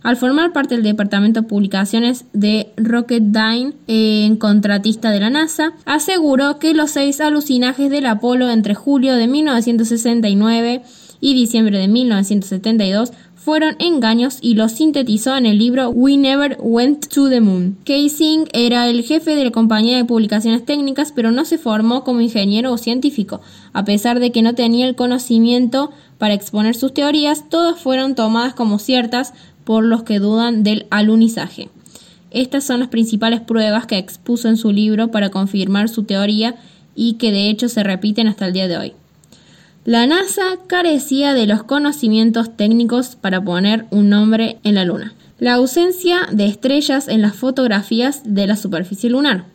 Al 0.03 0.17
formar 0.17 0.51
parte 0.51 0.75
del 0.75 0.83
Departamento 0.83 1.41
de 1.41 1.47
Publicaciones 1.47 2.25
de 2.33 2.73
Rocketdyne, 2.75 3.73
en 3.87 4.35
contratista 4.37 5.11
de 5.11 5.19
la 5.19 5.29
NASA, 5.29 5.73
aseguró 5.85 6.57
que 6.57 6.73
los 6.73 6.91
seis 6.91 7.21
alucinajes 7.21 7.91
del 7.91 8.07
Apolo 8.07 8.49
entre 8.49 8.73
julio 8.73 9.15
de 9.15 9.27
1969 9.27 10.81
y 11.19 11.33
diciembre 11.35 11.77
de 11.77 11.87
1972 11.87 13.11
fueron 13.35 13.75
engaños 13.79 14.37
y 14.39 14.53
los 14.53 14.73
sintetizó 14.73 15.35
en 15.35 15.47
el 15.47 15.57
libro 15.57 15.89
We 15.89 16.15
Never 16.15 16.57
Went 16.59 17.07
to 17.07 17.27
the 17.27 17.41
Moon. 17.41 17.75
Casing 17.85 18.45
era 18.53 18.87
el 18.87 19.03
jefe 19.03 19.35
de 19.35 19.45
la 19.45 19.51
compañía 19.51 19.97
de 19.97 20.05
publicaciones 20.05 20.63
técnicas, 20.63 21.11
pero 21.11 21.31
no 21.31 21.43
se 21.45 21.57
formó 21.57 22.03
como 22.03 22.21
ingeniero 22.21 22.71
o 22.71 22.77
científico. 22.77 23.41
A 23.73 23.83
pesar 23.83 24.19
de 24.19 24.31
que 24.31 24.43
no 24.43 24.53
tenía 24.53 24.87
el 24.87 24.95
conocimiento 24.95 25.89
para 26.19 26.35
exponer 26.35 26.75
sus 26.75 26.93
teorías, 26.93 27.49
todas 27.49 27.79
fueron 27.79 28.13
tomadas 28.13 28.53
como 28.53 28.77
ciertas 28.77 29.33
por 29.63 29.83
los 29.83 30.03
que 30.03 30.19
dudan 30.19 30.63
del 30.63 30.87
alunizaje. 30.89 31.69
Estas 32.31 32.63
son 32.63 32.79
las 32.79 32.89
principales 32.89 33.41
pruebas 33.41 33.85
que 33.85 33.97
expuso 33.97 34.47
en 34.47 34.57
su 34.57 34.71
libro 34.71 35.11
para 35.11 35.29
confirmar 35.29 35.89
su 35.89 36.03
teoría 36.03 36.55
y 36.95 37.13
que 37.13 37.31
de 37.31 37.49
hecho 37.49 37.69
se 37.69 37.83
repiten 37.83 38.27
hasta 38.27 38.47
el 38.47 38.53
día 38.53 38.67
de 38.67 38.77
hoy. 38.77 38.93
La 39.83 40.05
NASA 40.05 40.43
carecía 40.67 41.33
de 41.33 41.47
los 41.47 41.63
conocimientos 41.63 42.55
técnicos 42.55 43.15
para 43.15 43.43
poner 43.43 43.87
un 43.89 44.09
nombre 44.09 44.59
en 44.63 44.75
la 44.75 44.85
Luna. 44.85 45.13
La 45.39 45.53
ausencia 45.53 46.27
de 46.31 46.45
estrellas 46.45 47.07
en 47.07 47.23
las 47.23 47.35
fotografías 47.35 48.21
de 48.23 48.45
la 48.45 48.55
superficie 48.55 49.09
lunar. 49.09 49.45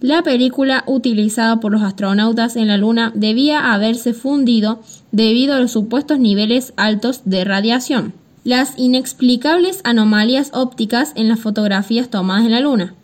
La 0.00 0.22
película 0.22 0.84
utilizada 0.86 1.58
por 1.58 1.72
los 1.72 1.82
astronautas 1.82 2.54
en 2.54 2.68
la 2.68 2.76
Luna 2.76 3.10
debía 3.14 3.72
haberse 3.72 4.14
fundido 4.14 4.80
debido 5.10 5.54
a 5.54 5.60
los 5.60 5.72
supuestos 5.72 6.20
niveles 6.20 6.72
altos 6.76 7.22
de 7.24 7.44
radiación. 7.44 8.14
Las 8.46 8.74
inexplicables 8.78 9.80
anomalías 9.82 10.50
ópticas 10.52 11.10
en 11.16 11.28
las 11.28 11.40
fotografías 11.40 12.10
tomadas 12.10 12.44
en 12.44 12.52
la 12.52 12.60
Luna. 12.60 12.94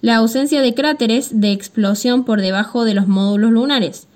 La 0.00 0.16
ausencia 0.16 0.62
de 0.62 0.74
cráteres 0.74 1.40
de 1.40 1.52
explosión 1.52 2.24
por 2.24 2.40
debajo 2.40 2.84
de 2.84 2.94
los 2.94 3.06
módulos 3.06 3.52
lunares. 3.52 4.08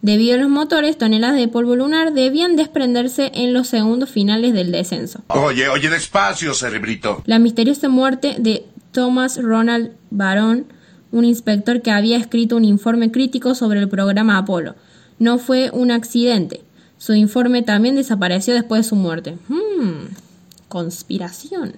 Debido 0.00 0.36
a 0.36 0.38
los 0.38 0.48
motores, 0.48 0.96
toneladas 0.96 1.36
de 1.36 1.48
polvo 1.48 1.76
lunar 1.76 2.14
debían 2.14 2.56
desprenderse 2.56 3.30
en 3.34 3.52
los 3.52 3.68
segundos 3.68 4.08
finales 4.08 4.54
del 4.54 4.72
descenso. 4.72 5.20
Oye, 5.26 5.68
oye, 5.68 5.90
despacio, 5.90 6.54
cerebrito. 6.54 7.22
La 7.26 7.38
misteriosa 7.38 7.90
muerte 7.90 8.36
de 8.38 8.64
Thomas 8.90 9.36
Ronald 9.36 9.90
Baron, 10.08 10.64
un 11.10 11.26
inspector 11.26 11.82
que 11.82 11.90
había 11.90 12.16
escrito 12.16 12.56
un 12.56 12.64
informe 12.64 13.12
crítico 13.12 13.54
sobre 13.54 13.80
el 13.80 13.88
programa 13.90 14.38
Apolo. 14.38 14.76
No 15.18 15.36
fue 15.36 15.68
un 15.74 15.90
accidente. 15.90 16.62
Su 17.02 17.14
informe 17.14 17.62
también 17.62 17.96
desapareció 17.96 18.54
después 18.54 18.84
de 18.84 18.88
su 18.88 18.94
muerte. 18.94 19.36
Hmm, 19.48 20.04
conspiración. 20.72 21.74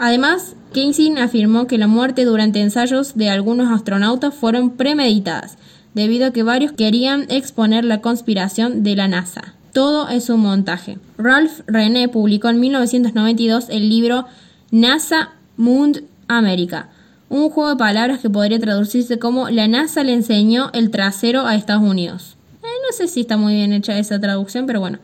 Además, 0.00 0.56
Keynesian 0.72 1.18
afirmó 1.18 1.68
que 1.68 1.78
la 1.78 1.86
muerte 1.86 2.24
durante 2.24 2.60
ensayos 2.60 3.14
de 3.14 3.30
algunos 3.30 3.70
astronautas 3.70 4.34
fueron 4.34 4.70
premeditadas 4.70 5.58
debido 5.94 6.26
a 6.26 6.32
que 6.32 6.42
varios 6.42 6.72
querían 6.72 7.26
exponer 7.28 7.84
la 7.84 8.00
conspiración 8.00 8.82
de 8.82 8.96
la 8.96 9.06
NASA. 9.06 9.54
Todo 9.72 10.08
es 10.08 10.28
un 10.28 10.40
montaje. 10.40 10.98
Ralph 11.18 11.60
René 11.68 12.08
publicó 12.08 12.48
en 12.48 12.58
1992 12.58 13.66
el 13.68 13.88
libro 13.88 14.26
NASA 14.72 15.34
Moon 15.56 15.92
America, 16.26 16.88
un 17.28 17.48
juego 17.48 17.70
de 17.70 17.76
palabras 17.76 18.18
que 18.18 18.28
podría 18.28 18.58
traducirse 18.58 19.20
como 19.20 19.50
La 19.50 19.68
NASA 19.68 20.02
le 20.02 20.14
enseñó 20.14 20.70
el 20.72 20.90
trasero 20.90 21.46
a 21.46 21.54
Estados 21.54 21.88
Unidos. 21.88 22.36
Eh, 22.64 22.66
no 22.84 22.92
sé 22.92 23.06
si 23.06 23.20
está 23.20 23.36
muy 23.36 23.54
bien 23.54 23.72
hecha 23.72 23.96
esa 24.00 24.18
traducción, 24.18 24.66
pero 24.66 24.80
bueno. 24.80 24.98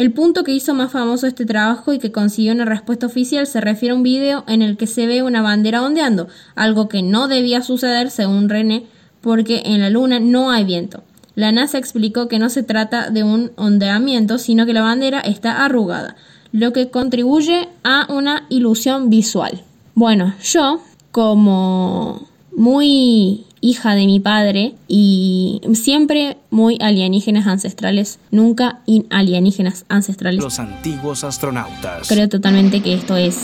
El 0.00 0.12
punto 0.12 0.44
que 0.44 0.52
hizo 0.52 0.72
más 0.72 0.92
famoso 0.92 1.26
este 1.26 1.44
trabajo 1.44 1.92
y 1.92 1.98
que 1.98 2.10
consiguió 2.10 2.54
una 2.54 2.64
respuesta 2.64 3.04
oficial 3.04 3.46
se 3.46 3.60
refiere 3.60 3.92
a 3.92 3.96
un 3.96 4.02
video 4.02 4.44
en 4.48 4.62
el 4.62 4.78
que 4.78 4.86
se 4.86 5.06
ve 5.06 5.22
una 5.22 5.42
bandera 5.42 5.82
ondeando, 5.82 6.26
algo 6.54 6.88
que 6.88 7.02
no 7.02 7.28
debía 7.28 7.60
suceder 7.60 8.10
según 8.10 8.48
René, 8.48 8.86
porque 9.20 9.60
en 9.66 9.82
la 9.82 9.90
Luna 9.90 10.18
no 10.18 10.50
hay 10.50 10.64
viento. 10.64 11.02
La 11.34 11.52
NASA 11.52 11.76
explicó 11.76 12.28
que 12.28 12.38
no 12.38 12.48
se 12.48 12.62
trata 12.62 13.10
de 13.10 13.24
un 13.24 13.52
ondeamiento, 13.56 14.38
sino 14.38 14.64
que 14.64 14.72
la 14.72 14.80
bandera 14.80 15.20
está 15.20 15.66
arrugada, 15.66 16.16
lo 16.50 16.72
que 16.72 16.88
contribuye 16.88 17.68
a 17.84 18.06
una 18.10 18.46
ilusión 18.48 19.10
visual. 19.10 19.64
Bueno, 19.94 20.34
yo, 20.42 20.80
como 21.12 22.26
muy 22.56 23.44
hija 23.60 23.94
de 23.94 24.06
mi 24.06 24.20
padre 24.20 24.74
y 24.88 25.60
siempre 25.74 26.36
muy 26.50 26.78
alienígenas 26.80 27.46
ancestrales, 27.46 28.18
nunca 28.30 28.80
alienígenas 29.10 29.84
ancestrales. 29.88 30.42
Los 30.42 30.58
antiguos 30.58 31.24
astronautas. 31.24 32.08
Creo 32.08 32.28
totalmente 32.28 32.80
que 32.80 32.94
esto 32.94 33.16
es 33.16 33.36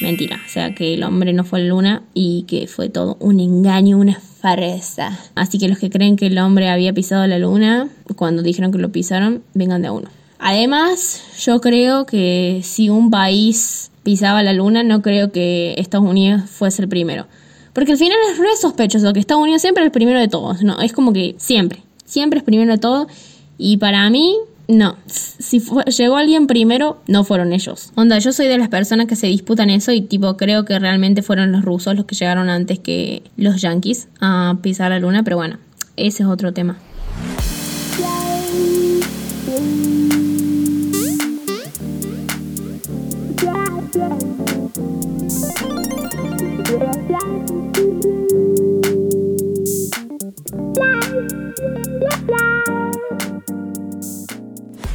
mentira, 0.00 0.40
o 0.44 0.48
sea 0.48 0.74
que 0.74 0.94
el 0.94 1.04
hombre 1.04 1.32
no 1.32 1.44
fue 1.44 1.60
a 1.60 1.62
la 1.62 1.68
luna 1.68 2.02
y 2.12 2.42
que 2.48 2.66
fue 2.66 2.88
todo 2.88 3.16
un 3.20 3.40
engaño, 3.40 3.98
una 3.98 4.18
farsa. 4.20 5.18
Así 5.34 5.58
que 5.58 5.68
los 5.68 5.78
que 5.78 5.90
creen 5.90 6.16
que 6.16 6.26
el 6.26 6.38
hombre 6.38 6.68
había 6.68 6.92
pisado 6.92 7.26
la 7.26 7.38
luna, 7.38 7.88
cuando 8.16 8.42
dijeron 8.42 8.72
que 8.72 8.78
lo 8.78 8.90
pisaron, 8.90 9.42
vengan 9.54 9.82
de 9.82 9.88
a 9.88 9.92
uno. 9.92 10.08
Además, 10.38 11.22
yo 11.40 11.60
creo 11.60 12.04
que 12.04 12.62
si 12.64 12.90
un 12.90 13.10
país 13.10 13.92
pisaba 14.02 14.42
la 14.42 14.52
luna, 14.52 14.82
no 14.82 15.00
creo 15.00 15.30
que 15.30 15.74
Estados 15.78 16.08
Unidos 16.08 16.42
fuese 16.50 16.82
el 16.82 16.88
primero. 16.88 17.26
Porque 17.72 17.92
al 17.92 17.98
final 17.98 18.18
es 18.30 18.38
re 18.38 18.56
sospechoso 18.60 19.12
que 19.12 19.20
Estados 19.20 19.42
Unidos 19.42 19.62
siempre 19.62 19.82
es 19.82 19.86
el 19.86 19.92
primero 19.92 20.20
de 20.20 20.28
todos, 20.28 20.62
¿no? 20.62 20.80
Es 20.80 20.92
como 20.92 21.12
que 21.12 21.34
siempre, 21.38 21.82
siempre 22.04 22.38
es 22.38 22.44
primero 22.44 22.70
de 22.70 22.78
todo. 22.78 23.06
Y 23.56 23.78
para 23.78 24.08
mí, 24.10 24.36
no, 24.68 24.96
si 25.06 25.62
llegó 25.96 26.16
alguien 26.16 26.46
primero, 26.46 27.00
no 27.06 27.24
fueron 27.24 27.52
ellos. 27.52 27.92
Onda, 27.94 28.18
yo 28.18 28.32
soy 28.32 28.48
de 28.48 28.58
las 28.58 28.68
personas 28.68 29.06
que 29.06 29.16
se 29.16 29.26
disputan 29.26 29.70
eso 29.70 29.92
y 29.92 30.02
tipo 30.02 30.36
creo 30.36 30.64
que 30.64 30.78
realmente 30.78 31.22
fueron 31.22 31.52
los 31.52 31.64
rusos 31.64 31.96
los 31.96 32.04
que 32.04 32.14
llegaron 32.14 32.50
antes 32.50 32.78
que 32.78 33.22
los 33.36 33.60
yankees 33.60 34.08
a 34.20 34.58
pisar 34.62 34.90
la 34.90 34.98
luna, 34.98 35.22
pero 35.22 35.36
bueno, 35.36 35.58
ese 35.96 36.22
es 36.24 36.28
otro 36.28 36.52
tema. 36.52 36.78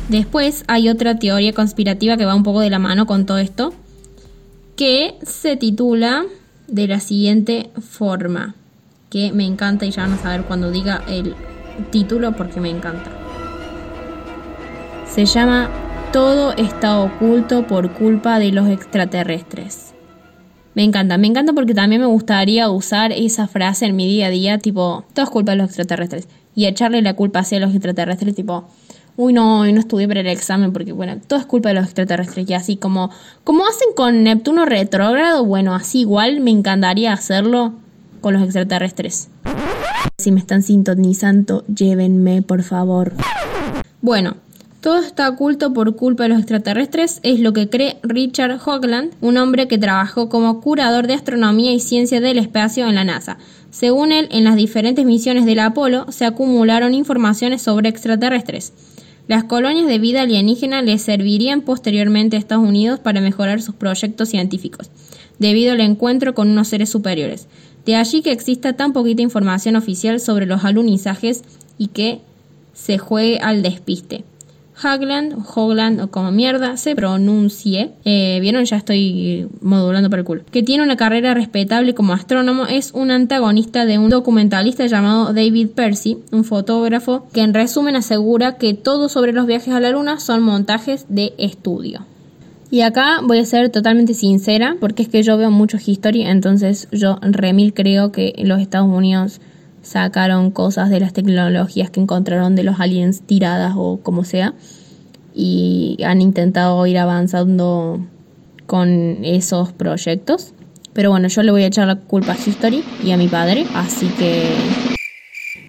Después 0.10 0.64
hay 0.68 0.88
otra 0.88 1.20
teoría 1.20 1.54
conspirativa 1.54 2.16
que 2.16 2.26
va 2.26 2.34
un 2.34 2.44
poco 2.44 2.62
de 2.62 2.70
la 2.70 2.80
mano 2.80 3.06
con 3.06 3.26
todo 3.26 3.40
esto, 3.40 3.74
que 4.78 5.16
se 5.24 5.58
titula 5.58 6.24
de 6.68 6.88
la 6.88 7.00
siguiente 7.00 7.70
forma, 7.82 8.56
que 9.10 9.32
me 9.34 9.46
encanta 9.46 9.86
y 9.86 9.92
ya 9.92 10.04
van 10.04 10.14
a 10.14 10.18
saber 10.18 10.44
cuando 10.44 10.72
diga 10.72 11.04
el 11.10 11.36
título 11.92 12.36
porque 12.36 12.62
me 12.62 12.70
encanta. 12.70 13.12
Se 15.10 15.26
llama 15.26 15.70
Todo 16.14 16.54
está 16.54 17.00
oculto 17.00 17.68
por 17.68 17.92
culpa 17.92 18.40
de 18.40 18.52
los 18.52 18.70
extraterrestres. 18.70 19.94
Me 20.78 20.84
encanta, 20.84 21.18
me 21.18 21.26
encanta 21.26 21.54
porque 21.54 21.74
también 21.74 22.02
me 22.02 22.08
gustaría 22.08 22.70
usar 22.70 23.12
esa 23.12 23.48
frase 23.48 23.88
en 23.88 23.96
mi 23.96 24.06
día 24.06 24.28
a 24.28 24.30
día, 24.30 24.60
tipo, 24.60 25.06
todo 25.16 25.26
es 25.26 25.32
culpa 25.32 25.54
de 25.54 25.58
los 25.58 25.66
extraterrestres. 25.66 26.28
Y 26.54 26.68
echarle 26.68 27.02
la 27.02 27.16
culpa 27.16 27.40
hacia 27.40 27.60
los 27.60 27.72
extraterrestres, 27.74 28.36
tipo, 28.36 28.66
uy 29.16 29.34
no, 29.34 29.66
no 29.66 29.80
estudié 29.80 30.08
para 30.08 30.20
el 30.20 30.28
examen 30.28 30.74
porque 30.74 30.92
bueno, 30.92 31.20
todo 31.26 31.40
es 31.40 31.48
culpa 31.48 31.70
de 31.70 31.76
los 31.76 31.86
extraterrestres 31.86 32.48
y 32.48 32.54
así 32.54 32.78
como, 32.78 33.10
como 33.44 33.66
hacen 33.66 33.88
con 33.96 34.22
Neptuno 34.22 34.68
retrógrado, 34.68 35.44
bueno, 35.44 35.74
así 35.74 36.02
igual 36.02 36.42
me 36.42 36.52
encantaría 36.52 37.12
hacerlo 37.12 37.74
con 38.22 38.36
los 38.36 38.44
extraterrestres. 38.44 39.30
Si 40.20 40.32
me 40.32 40.40
están 40.40 40.62
sintonizando, 40.62 41.66
llévenme, 41.66 42.44
por 42.44 42.62
favor. 42.62 43.14
Bueno, 44.04 44.36
todo 44.82 45.00
está 45.00 45.28
oculto 45.28 45.74
por 45.74 45.96
culpa 45.96 46.24
de 46.24 46.30
los 46.30 46.40
extraterrestres, 46.40 47.20
es 47.24 47.40
lo 47.40 47.52
que 47.52 47.68
cree 47.68 47.98
Richard 48.04 48.60
Hoagland, 48.64 49.14
un 49.22 49.38
hombre 49.38 49.68
que 49.68 49.80
trabajó 49.80 50.30
como 50.30 50.62
curador 50.62 51.08
de 51.08 51.16
astronomía 51.16 51.74
y 51.74 51.80
ciencia 51.80 52.22
del 52.22 52.38
espacio 52.38 52.88
en 52.88 52.96
la 52.96 53.04
NASA. 53.04 53.38
Según 53.72 54.12
él, 54.12 54.28
en 54.32 54.44
las 54.44 54.56
diferentes 54.56 55.04
misiones 55.04 55.46
del 55.46 55.60
Apolo 55.60 56.06
se 56.12 56.26
acumularon 56.26 56.94
informaciones 56.94 57.64
sobre 57.64 57.90
extraterrestres. 57.90 58.74
Las 59.28 59.44
colonias 59.44 59.88
de 59.88 60.00
vida 60.00 60.22
alienígena 60.22 60.82
le 60.82 60.98
servirían 61.00 61.62
posteriormente 61.62 62.36
a 62.36 62.40
Estados 62.40 62.66
Unidos 62.66 63.00
para 63.00 63.20
mejorar 63.20 63.62
sus 63.62 63.76
proyectos 63.76 64.30
científicos, 64.30 64.90
debido 65.40 65.74
al 65.74 65.82
encuentro 65.82 66.34
con 66.34 66.50
unos 66.50 66.70
seres 66.70 66.90
superiores. 66.90 67.48
De 67.86 67.96
allí 67.96 68.22
que 68.22 68.32
exista 68.32 68.74
tan 68.74 68.94
poquita 68.94 69.22
información 69.22 69.76
oficial 69.76 70.20
sobre 70.20 70.46
los 70.46 70.64
alunizajes 70.64 71.44
y 71.78 71.88
que 71.88 72.22
se 72.74 73.00
juegue 73.00 73.40
al 73.40 73.64
despiste. 73.64 74.24
Hagland, 74.82 75.36
Hogland 75.56 76.02
o 76.02 76.08
como 76.12 76.32
mierda 76.32 76.78
se 76.78 76.96
pronuncie, 76.96 77.92
eh, 78.06 78.40
vieron 78.42 78.66
ya 78.66 78.78
estoy 78.78 79.48
modulando 79.62 80.10
para 80.10 80.22
el 80.22 80.26
culo, 80.26 80.44
que 80.52 80.64
tiene 80.64 80.84
una 80.84 80.98
carrera 80.98 81.34
respetable 81.34 81.94
como 81.94 82.14
astrónomo, 82.14 82.66
es 82.66 82.92
un 82.94 83.12
antagonista 83.12 83.86
de 83.86 83.98
un 83.98 84.10
documentalista 84.10 84.86
llamado 84.86 85.34
David 85.34 85.70
Percy, 85.70 86.20
un 86.32 86.44
fotógrafo 86.44 87.28
que 87.34 87.42
en 87.42 87.54
resumen 87.54 87.96
asegura 87.96 88.58
que 88.58 88.74
todo 88.74 89.10
sobre 89.10 89.34
los 89.34 89.48
viajes 89.48 89.74
a 89.74 89.80
la 89.80 89.92
luna 89.92 90.20
son 90.20 90.42
montajes 90.42 91.06
de 91.10 91.34
estudio. 91.38 92.06
Y 92.70 92.82
acá 92.82 93.22
voy 93.24 93.40
a 93.40 93.46
ser 93.46 93.70
totalmente 93.70 94.14
sincera, 94.14 94.76
porque 94.80 95.04
es 95.04 95.10
que 95.10 95.24
yo 95.24 95.38
veo 95.38 95.52
mucho 95.52 95.78
history, 95.84 96.24
entonces 96.24 96.90
yo 96.92 97.18
remil 97.22 97.74
creo 97.74 98.12
que 98.12 98.34
los 98.44 98.60
Estados 98.60 98.90
Unidos 98.90 99.40
sacaron 99.88 100.52
cosas 100.52 100.90
de 100.90 101.00
las 101.00 101.14
tecnologías 101.14 101.90
que 101.90 102.02
encontraron 102.02 102.56
de 102.56 102.64
los 102.64 102.80
aliens 102.80 103.22
tiradas 103.22 103.74
o 103.78 104.02
como 104.04 104.26
sea 104.26 104.54
y 105.34 105.98
han 106.04 106.22
intentado 106.22 106.86
ir 106.88 106.98
avanzando 106.98 108.06
con 108.66 109.24
esos 109.24 109.72
proyectos. 109.72 110.54
Pero 110.92 111.12
bueno, 111.12 111.30
yo 111.30 111.42
le 111.42 111.52
voy 111.52 111.64
a 111.64 111.68
echar 111.68 111.88
la 111.88 111.96
culpa 111.96 112.34
a 112.34 112.36
History 112.36 112.84
y 113.04 113.12
a 113.12 113.18
mi 113.18 113.28
padre, 113.28 113.66
así 113.76 114.08
que 114.20 114.50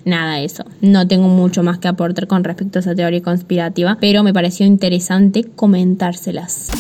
nada, 0.05 0.41
eso. 0.41 0.65
No 0.81 1.07
tengo 1.07 1.29
mucho 1.29 1.63
más 1.63 1.79
que 1.79 1.87
aportar 1.87 2.27
con 2.27 2.43
respecto 2.43 2.79
a 2.79 2.81
esa 2.81 2.95
teoría 2.97 3.23
conspirativa, 3.23 3.99
pero 4.01 4.25
me 4.25 4.33
pareció 4.33 4.67
interesante 4.67 5.45
comentárselas. 5.45 6.71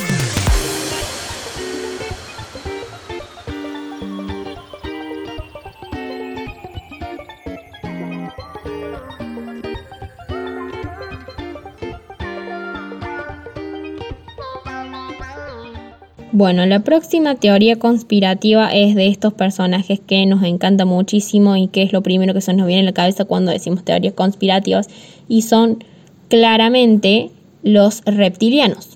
Bueno, 16.38 16.64
la 16.66 16.84
próxima 16.84 17.34
teoría 17.34 17.80
conspirativa 17.80 18.68
es 18.72 18.94
de 18.94 19.08
estos 19.08 19.34
personajes 19.34 19.98
que 19.98 20.24
nos 20.24 20.44
encanta 20.44 20.84
muchísimo 20.84 21.56
y 21.56 21.66
que 21.66 21.82
es 21.82 21.92
lo 21.92 22.00
primero 22.04 22.32
que 22.32 22.40
se 22.40 22.54
nos 22.54 22.68
viene 22.68 22.82
a 22.82 22.84
la 22.84 22.92
cabeza 22.92 23.24
cuando 23.24 23.50
decimos 23.50 23.84
teorías 23.84 24.14
conspirativas 24.14 24.86
y 25.26 25.42
son 25.42 25.82
claramente 26.28 27.32
los 27.64 28.02
reptilianos. 28.04 28.90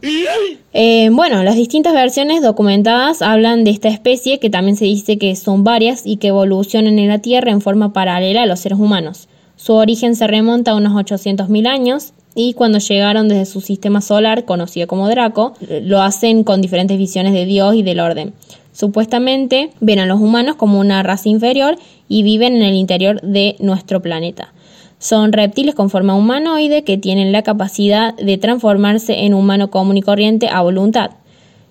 Eh, 0.72 1.10
bueno, 1.10 1.42
las 1.42 1.56
distintas 1.56 1.94
versiones 1.94 2.42
documentadas 2.42 3.22
hablan 3.22 3.64
de 3.64 3.72
esta 3.72 3.88
especie 3.88 4.38
que 4.38 4.48
también 4.48 4.76
se 4.76 4.84
dice 4.84 5.18
que 5.18 5.34
son 5.34 5.64
varias 5.64 6.06
y 6.06 6.18
que 6.18 6.28
evolucionan 6.28 7.00
en 7.00 7.08
la 7.08 7.18
Tierra 7.18 7.50
en 7.50 7.60
forma 7.60 7.92
paralela 7.92 8.44
a 8.44 8.46
los 8.46 8.60
seres 8.60 8.78
humanos. 8.78 9.28
Su 9.56 9.72
origen 9.72 10.14
se 10.14 10.28
remonta 10.28 10.70
a 10.70 10.76
unos 10.76 10.92
800.000 10.92 11.66
años 11.66 12.12
y 12.34 12.54
cuando 12.54 12.78
llegaron 12.78 13.28
desde 13.28 13.46
su 13.46 13.60
sistema 13.60 14.00
solar, 14.00 14.44
conocido 14.44 14.86
como 14.86 15.08
Draco, 15.08 15.54
lo 15.82 16.00
hacen 16.00 16.44
con 16.44 16.62
diferentes 16.62 16.96
visiones 16.96 17.32
de 17.32 17.44
Dios 17.44 17.74
y 17.74 17.82
del 17.82 18.00
orden. 18.00 18.32
Supuestamente 18.72 19.70
ven 19.80 19.98
a 19.98 20.06
los 20.06 20.18
humanos 20.18 20.56
como 20.56 20.80
una 20.80 21.02
raza 21.02 21.28
inferior 21.28 21.76
y 22.08 22.22
viven 22.22 22.56
en 22.56 22.62
el 22.62 22.74
interior 22.74 23.20
de 23.20 23.56
nuestro 23.58 24.00
planeta. 24.00 24.52
Son 24.98 25.32
reptiles 25.32 25.74
con 25.74 25.90
forma 25.90 26.14
humanoide 26.14 26.84
que 26.84 26.96
tienen 26.96 27.32
la 27.32 27.42
capacidad 27.42 28.14
de 28.16 28.38
transformarse 28.38 29.24
en 29.24 29.34
humano 29.34 29.70
común 29.70 29.98
y 29.98 30.02
corriente 30.02 30.48
a 30.48 30.62
voluntad. 30.62 31.10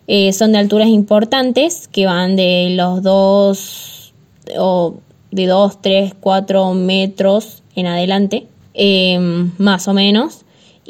Eh, 0.08 0.34
son 0.34 0.52
de 0.52 0.60
alturas 0.60 0.90
importantes 0.90 1.88
que 1.88 2.06
van 2.06 2.36
de 2.36 2.74
los 2.76 3.02
2 3.02 4.14
o 4.60 4.96
de 5.32 5.48
2, 5.48 5.82
3, 5.82 6.14
4 6.20 6.74
metros 6.74 7.64
en 7.76 7.88
adelante, 7.88 8.48
eh, 8.74 9.18
más 9.58 9.88
o 9.88 9.94
menos 9.94 10.41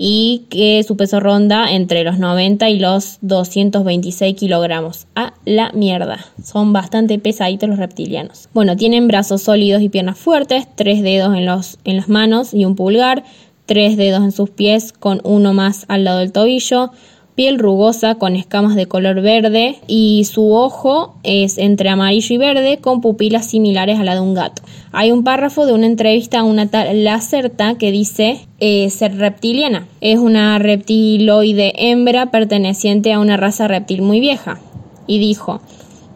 y 0.03 0.47
que 0.49 0.81
su 0.81 0.97
peso 0.97 1.19
ronda 1.19 1.71
entre 1.71 2.03
los 2.03 2.17
90 2.17 2.67
y 2.71 2.79
los 2.79 3.19
226 3.21 4.35
kilogramos. 4.35 5.05
A 5.13 5.35
la 5.45 5.71
mierda. 5.73 6.25
Son 6.43 6.73
bastante 6.73 7.19
pesaditos 7.19 7.69
los 7.69 7.77
reptilianos. 7.77 8.49
Bueno, 8.51 8.75
tienen 8.75 9.07
brazos 9.07 9.43
sólidos 9.43 9.83
y 9.83 9.89
piernas 9.89 10.17
fuertes, 10.17 10.65
tres 10.73 11.03
dedos 11.03 11.35
en, 11.37 11.45
los, 11.45 11.77
en 11.83 11.97
las 11.97 12.09
manos 12.09 12.55
y 12.55 12.65
un 12.65 12.75
pulgar, 12.75 13.23
tres 13.67 13.95
dedos 13.95 14.23
en 14.23 14.31
sus 14.31 14.49
pies 14.49 14.91
con 14.91 15.21
uno 15.23 15.53
más 15.53 15.85
al 15.87 16.03
lado 16.03 16.17
del 16.17 16.31
tobillo, 16.31 16.89
piel 17.36 17.60
rugosa 17.60 18.15
con 18.15 18.36
escamas 18.36 18.76
de 18.76 18.88
color 18.88 19.22
verde 19.22 19.78
y 19.88 20.26
su 20.26 20.54
ojo 20.54 21.15
es 21.24 21.58
entre 21.58 21.89
amarillo 21.89 22.36
y 22.36 22.38
verde 22.38 22.78
con 22.78 23.02
pupilas 23.02 23.48
similares 23.48 24.00
a 24.00 24.04
la 24.04 24.15
de 24.15 24.22
un 24.22 24.34
gato. 24.34 24.62
Hay 24.91 25.12
un 25.12 25.24
párrafo 25.24 25.65
de 25.65 25.74
una 25.74 25.86
entrevista 25.86 26.39
a 26.39 26.44
una 26.44 26.67
tal 26.67 27.04
Lacerta 27.04 27.76
que 27.76 27.91
dice 27.91 28.46
eh, 28.60 28.89
ser 28.89 29.17
reptiliana. 29.17 29.88
Es 30.02 30.20
una 30.20 30.60
reptiloide 30.60 31.74
hembra 31.78 32.32
perteneciente 32.32 33.13
a 33.13 33.20
una 33.20 33.38
raza 33.38 33.67
reptil 33.67 34.02
muy 34.02 34.20
vieja. 34.20 34.60
Y 35.08 35.20
dijo, 35.20 35.62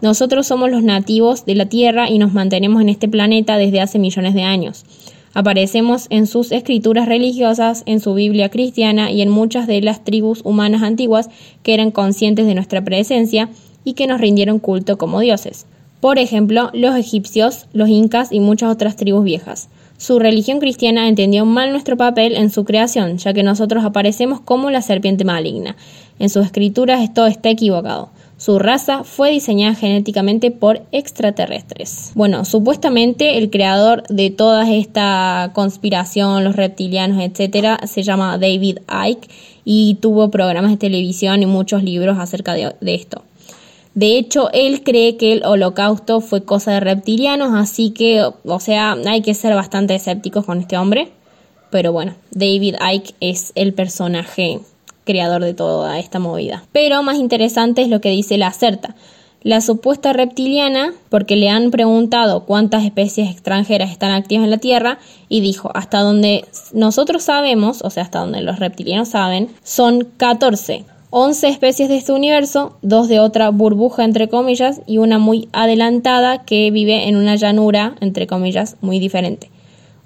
nosotros 0.02 0.46
somos 0.46 0.70
los 0.70 0.84
nativos 0.84 1.46
de 1.46 1.56
la 1.56 1.66
Tierra 1.66 2.10
y 2.10 2.20
nos 2.20 2.34
mantenemos 2.34 2.82
en 2.82 2.90
este 2.90 3.08
planeta 3.08 3.58
desde 3.58 3.82
hace 3.82 3.98
millones 3.98 4.34
de 4.34 4.44
años. 4.44 4.86
Aparecemos 5.36 6.08
en 6.12 6.28
sus 6.28 6.54
escrituras 6.54 7.10
religiosas, 7.10 7.84
en 7.86 8.00
su 8.00 8.14
Biblia 8.14 8.48
cristiana 8.48 9.12
y 9.12 9.22
en 9.22 9.30
muchas 9.30 9.68
de 9.68 9.82
las 9.82 10.02
tribus 10.02 10.40
humanas 10.46 10.82
antiguas 10.82 11.30
que 11.62 11.74
eran 11.74 11.92
conscientes 11.92 12.48
de 12.48 12.56
nuestra 12.56 12.86
presencia 12.86 13.50
y 13.84 13.96
que 13.96 14.08
nos 14.08 14.22
rindieron 14.22 14.60
culto 14.60 14.98
como 14.98 15.20
dioses. 15.20 15.66
Por 16.00 16.20
ejemplo, 16.20 16.70
los 16.74 16.96
egipcios, 16.96 17.68
los 17.74 17.90
incas 17.90 18.32
y 18.32 18.40
muchas 18.40 18.72
otras 18.72 18.96
tribus 18.96 19.26
viejas. 19.26 19.68
Su 19.98 20.20
religión 20.20 20.60
cristiana 20.60 21.10
entendió 21.10 21.46
mal 21.46 21.72
nuestro 21.72 21.98
papel 21.98 22.38
en 22.38 22.50
su 22.50 22.64
creación, 22.64 23.18
ya 23.18 23.34
que 23.34 23.44
nosotros 23.44 23.84
aparecemos 23.84 24.40
como 24.40 24.72
la 24.72 24.82
serpiente 24.82 25.26
maligna. 25.26 25.76
En 26.18 26.30
sus 26.30 26.46
escrituras 26.46 27.02
esto 27.02 27.26
está 27.26 27.50
equivocado. 27.50 28.10
Su 28.38 28.60
raza 28.60 29.06
fue 29.06 29.32
diseñada 29.32 29.76
genéticamente 29.76 30.52
por 30.52 30.84
extraterrestres. 30.92 32.12
Bueno, 32.16 32.44
supuestamente 32.44 33.38
el 33.38 33.50
creador 33.50 34.04
de 34.10 34.30
toda 34.30 34.70
esta 34.74 35.52
conspiración, 35.54 36.44
los 36.44 36.58
reptilianos, 36.58 37.24
etcétera, 37.24 37.80
se 37.88 38.04
llama 38.04 38.38
David 38.38 38.80
Icke 39.08 39.30
y 39.64 39.96
tuvo 40.02 40.32
programas 40.32 40.72
de 40.72 40.78
televisión 40.78 41.42
y 41.44 41.46
muchos 41.46 41.82
libros 41.82 42.18
acerca 42.20 42.54
de, 42.54 42.76
de 42.82 42.96
esto. 42.96 43.24
De 43.94 44.18
hecho, 44.18 44.50
él 44.52 44.84
cree 44.84 45.16
que 45.16 45.32
el 45.32 45.46
holocausto 45.46 46.20
fue 46.20 46.44
cosa 46.44 46.74
de 46.74 46.82
reptilianos, 46.82 47.54
así 47.54 47.92
que, 47.92 48.22
o 48.44 48.60
sea, 48.60 48.98
hay 49.08 49.22
que 49.22 49.34
ser 49.34 49.56
bastante 49.56 49.96
escépticos 49.96 50.46
con 50.46 50.60
este 50.60 50.78
hombre. 50.78 51.08
Pero 51.70 51.94
bueno, 51.94 52.16
David 52.32 52.76
Icke 52.94 53.16
es 53.22 53.54
el 53.56 53.74
personaje 53.74 54.60
creador 55.06 55.44
de 55.44 55.54
toda 55.54 55.98
esta 56.00 56.20
movida. 56.20 56.64
Pero 56.74 57.02
más 57.04 57.18
interesante 57.18 57.82
es 57.82 57.88
lo 57.88 58.02
que 58.02 58.10
dice 58.10 58.38
la 58.38 58.52
Certa. 58.52 58.96
La 59.42 59.62
supuesta 59.62 60.12
reptiliana, 60.12 60.94
porque 61.10 61.36
le 61.36 61.50
han 61.50 61.70
preguntado 61.70 62.46
cuántas 62.46 62.84
especies 62.84 63.30
extranjeras 63.30 63.92
están 63.92 64.12
activas 64.12 64.46
en 64.46 64.50
la 64.50 64.58
Tierra, 64.58 64.98
y 65.30 65.40
dijo, 65.42 65.70
hasta 65.76 66.00
donde 66.00 66.46
nosotros 66.74 67.22
sabemos, 67.22 67.84
o 67.84 67.92
sea, 67.92 68.04
hasta 68.04 68.20
donde 68.20 68.42
los 68.42 68.58
reptilianos 68.58 69.10
saben, 69.10 69.50
son 69.64 70.08
14. 70.18 70.86
11 71.12 71.48
especies 71.48 71.90
de 71.90 71.98
este 71.98 72.12
universo, 72.12 72.76
dos 72.82 73.08
de 73.08 73.20
otra 73.20 73.50
burbuja, 73.50 74.04
entre 74.04 74.28
comillas, 74.28 74.82
y 74.88 74.98
una 74.98 75.20
muy 75.20 75.48
adelantada 75.54 76.44
que 76.44 76.72
vive 76.72 77.08
en 77.08 77.16
una 77.16 77.36
llanura, 77.36 77.96
entre 78.02 78.26
comillas, 78.26 78.78
muy 78.82 79.00
diferente. 79.00 79.52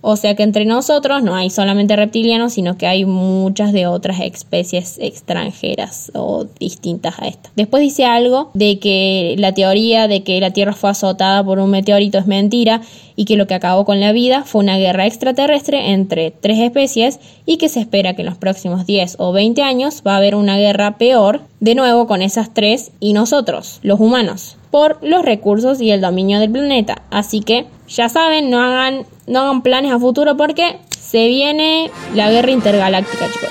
O 0.02 0.16
sea 0.16 0.36
que 0.36 0.44
entre 0.44 0.66
nosotros 0.66 1.24
no 1.24 1.36
hay 1.36 1.50
solamente 1.50 1.96
reptilianos, 1.96 2.54
sino 2.54 2.78
que 2.78 2.88
hay 2.88 3.06
muchas 3.06 3.74
de 3.74 3.88
otras 3.88 4.20
especies 4.22 4.98
extranjeras 5.00 6.12
o 6.16 6.46
distintas 6.60 7.20
a 7.20 7.28
esta. 7.28 7.50
Después 7.56 7.82
dice 7.82 8.06
algo 8.06 8.52
de 8.54 8.80
que 8.80 9.36
la 9.38 9.54
teoría 9.54 10.08
de 10.08 10.24
que 10.24 10.40
la 10.40 10.52
Tierra 10.52 10.74
fue 10.74 10.90
azotada 10.90 11.44
por 11.44 11.60
un 11.60 11.72
meteorito 11.72 12.18
es 12.18 12.28
mentira 12.28 12.82
y 13.16 13.26
que 13.26 13.36
lo 13.36 13.48
que 13.48 13.54
acabó 13.54 13.84
con 13.84 14.00
la 14.00 14.14
vida 14.14 14.44
fue 14.46 14.62
una 14.62 14.78
guerra 14.78 15.06
extraterrestre 15.06 15.92
entre 15.92 16.32
tres 16.32 16.60
especies 16.60 17.20
y 17.46 17.58
que 17.58 17.68
se 17.68 17.82
espera 17.82 18.14
que 18.14 18.22
en 18.22 18.28
los 18.28 18.38
próximos 18.38 18.86
10 18.86 19.18
o 19.20 19.34
20 19.34 19.62
años 19.62 20.04
va 20.08 20.14
a 20.14 20.18
haber 20.18 20.36
una 20.36 20.58
guerra 20.58 20.98
peor 20.98 21.42
de 21.60 21.76
nuevo 21.76 22.08
con 22.08 22.22
esas 22.22 22.54
tres 22.54 22.92
y 23.02 23.12
nosotros, 23.12 23.80
los 23.84 24.00
humanos, 24.00 24.56
por 24.72 25.04
los 25.04 25.26
recursos 25.26 25.82
y 25.82 25.92
el 25.92 26.00
dominio 26.00 26.40
del 26.40 26.52
planeta. 26.52 27.02
Así 27.10 27.42
que 27.42 27.66
ya 27.90 28.08
saben, 28.08 28.50
no 28.50 28.62
hagan 28.62 29.06
no 29.30 29.42
hagan 29.42 29.62
planes 29.62 29.94
a 29.94 30.00
futuro 30.00 30.36
porque 30.36 30.80
se 30.90 31.28
viene 31.28 31.90
la 32.16 32.30
guerra 32.30 32.52
intergaláctica, 32.52 33.28
chicos. 33.32 33.50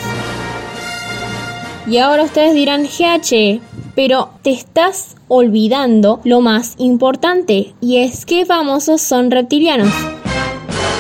Y 1.87 1.97
ahora 1.99 2.25
ustedes 2.25 2.53
dirán, 2.53 2.85
GH, 2.85 3.61
pero 3.95 4.31
te 4.43 4.51
estás 4.51 5.17
olvidando 5.29 6.21
lo 6.25 6.41
más 6.41 6.75
importante, 6.79 7.75
y 7.81 7.99
es 7.99 8.27
que 8.27 8.45
famosos 8.45 9.01
son 9.01 9.31
reptilianos. 9.31 9.89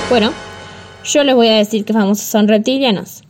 Bueno, 0.08 0.32
yo 1.04 1.24
les 1.24 1.34
voy 1.34 1.48
a 1.48 1.56
decir 1.56 1.84
que 1.84 1.92
famosos 1.92 2.24
son 2.24 2.48
reptilianos. 2.48 3.22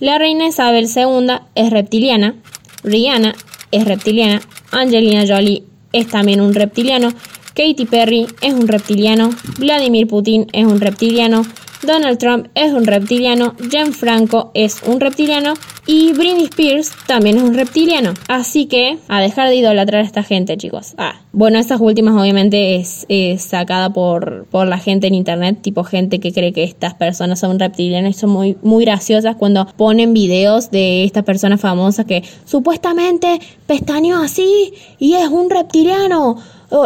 La 0.00 0.18
reina 0.18 0.48
Isabel 0.48 0.88
II 0.94 1.28
es 1.54 1.70
reptiliana, 1.70 2.34
Rihanna 2.82 3.34
es 3.70 3.84
reptiliana, 3.84 4.40
Angelina 4.72 5.24
Jolie 5.26 5.64
es 5.92 6.08
también 6.08 6.40
un 6.40 6.54
reptiliano, 6.54 7.10
Katy 7.54 7.86
Perry 7.86 8.26
es 8.42 8.52
un 8.52 8.66
reptiliano, 8.66 9.30
Vladimir 9.58 10.08
Putin 10.08 10.48
es 10.52 10.66
un 10.66 10.80
reptiliano, 10.80 11.42
Donald 11.86 12.18
Trump 12.18 12.48
es 12.54 12.72
un 12.72 12.84
reptiliano, 12.84 13.54
Franco 13.92 14.50
es 14.54 14.82
un 14.84 14.98
reptiliano 14.98 15.54
y 15.86 16.12
Britney 16.14 16.44
Spears 16.44 16.90
también 17.06 17.36
es 17.36 17.42
un 17.44 17.54
reptiliano. 17.54 18.14
Así 18.26 18.66
que 18.66 18.98
a 19.06 19.20
dejar 19.20 19.50
de 19.50 19.56
idolatrar 19.56 20.02
a 20.02 20.04
esta 20.04 20.24
gente, 20.24 20.56
chicos. 20.56 20.94
Ah, 20.98 21.20
bueno, 21.32 21.58
estas 21.58 21.80
últimas 21.80 22.20
obviamente 22.20 22.76
es, 22.76 23.06
sacada 23.40 23.92
por, 23.92 24.46
por 24.50 24.66
la 24.66 24.78
gente 24.78 25.06
en 25.06 25.14
internet, 25.14 25.58
tipo 25.62 25.84
gente 25.84 26.18
que 26.18 26.32
cree 26.32 26.52
que 26.52 26.64
estas 26.64 26.94
personas 26.94 27.38
son 27.38 27.60
reptilianos 27.60 28.16
y 28.16 28.18
son 28.18 28.30
muy, 28.30 28.56
muy 28.62 28.84
graciosas 28.84 29.36
cuando 29.36 29.66
ponen 29.76 30.12
videos 30.12 30.72
de 30.72 31.04
estas 31.04 31.22
personas 31.22 31.60
famosas 31.60 32.06
que 32.06 32.24
supuestamente 32.46 33.38
pestañeó 33.66 34.16
así 34.16 34.74
y 34.98 35.14
es 35.14 35.28
un 35.28 35.50
reptiliano 35.50 36.36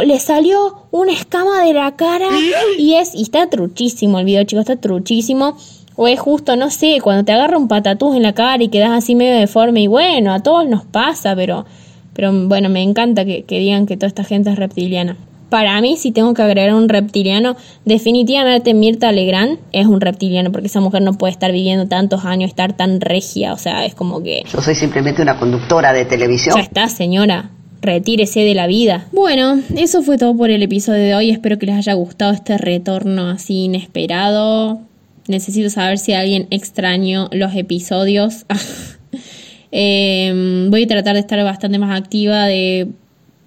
le 0.04 0.18
salió 0.20 0.86
una 0.90 1.12
escama 1.12 1.64
de 1.64 1.72
la 1.72 1.96
cara 1.96 2.28
y 2.78 2.94
es 2.94 3.14
y 3.14 3.22
está 3.22 3.48
truchísimo 3.48 4.18
el 4.18 4.24
video, 4.24 4.44
chicos, 4.44 4.68
está 4.68 4.76
truchísimo. 4.76 5.56
O 6.00 6.06
es 6.06 6.20
justo, 6.20 6.54
no 6.54 6.70
sé, 6.70 7.00
cuando 7.02 7.24
te 7.24 7.32
agarra 7.32 7.58
un 7.58 7.66
patatús 7.66 8.14
en 8.14 8.22
la 8.22 8.32
cara 8.32 8.62
y 8.62 8.68
quedas 8.68 8.92
así 8.92 9.16
medio 9.16 9.34
deforme 9.36 9.80
y 9.80 9.86
bueno, 9.88 10.32
a 10.32 10.40
todos 10.40 10.68
nos 10.68 10.84
pasa, 10.84 11.34
pero, 11.34 11.66
pero 12.14 12.32
bueno, 12.32 12.68
me 12.68 12.82
encanta 12.82 13.24
que, 13.24 13.42
que 13.42 13.58
digan 13.58 13.84
que 13.84 13.96
toda 13.96 14.06
esta 14.06 14.22
gente 14.22 14.50
es 14.50 14.56
reptiliana. 14.56 15.16
Para 15.48 15.80
mí, 15.80 15.96
si 15.96 16.12
tengo 16.12 16.34
que 16.34 16.42
agregar 16.42 16.72
un 16.74 16.88
reptiliano, 16.88 17.56
definitivamente 17.84 18.74
Mirta 18.74 19.10
Legrand 19.10 19.58
es 19.72 19.86
un 19.86 20.00
reptiliano, 20.00 20.52
porque 20.52 20.68
esa 20.68 20.80
mujer 20.80 21.02
no 21.02 21.14
puede 21.14 21.32
estar 21.32 21.50
viviendo 21.50 21.88
tantos 21.88 22.24
años, 22.24 22.50
estar 22.50 22.74
tan 22.74 23.00
regia, 23.00 23.52
o 23.52 23.58
sea, 23.58 23.84
es 23.84 23.96
como 23.96 24.22
que... 24.22 24.44
Yo 24.52 24.62
soy 24.62 24.76
simplemente 24.76 25.20
una 25.20 25.36
conductora 25.36 25.92
de 25.92 26.04
televisión. 26.04 26.54
Ya 26.54 26.62
está, 26.62 26.88
señora 26.88 27.50
retírese 27.80 28.40
de 28.40 28.54
la 28.54 28.66
vida. 28.66 29.06
Bueno, 29.12 29.60
eso 29.76 30.02
fue 30.02 30.18
todo 30.18 30.36
por 30.36 30.50
el 30.50 30.62
episodio 30.62 31.02
de 31.02 31.14
hoy. 31.14 31.30
Espero 31.30 31.58
que 31.58 31.66
les 31.66 31.76
haya 31.76 31.94
gustado 31.94 32.32
este 32.32 32.58
retorno 32.58 33.28
así 33.28 33.64
inesperado. 33.64 34.80
Necesito 35.26 35.70
saber 35.70 35.98
si 35.98 36.12
alguien 36.12 36.46
extraño 36.50 37.28
los 37.32 37.54
episodios. 37.54 38.46
Em, 39.70 40.70
voy 40.70 40.84
a 40.84 40.86
tratar 40.86 41.12
de 41.12 41.20
estar 41.20 41.44
bastante 41.44 41.78
más 41.78 41.94
activa, 41.94 42.46
de 42.46 42.88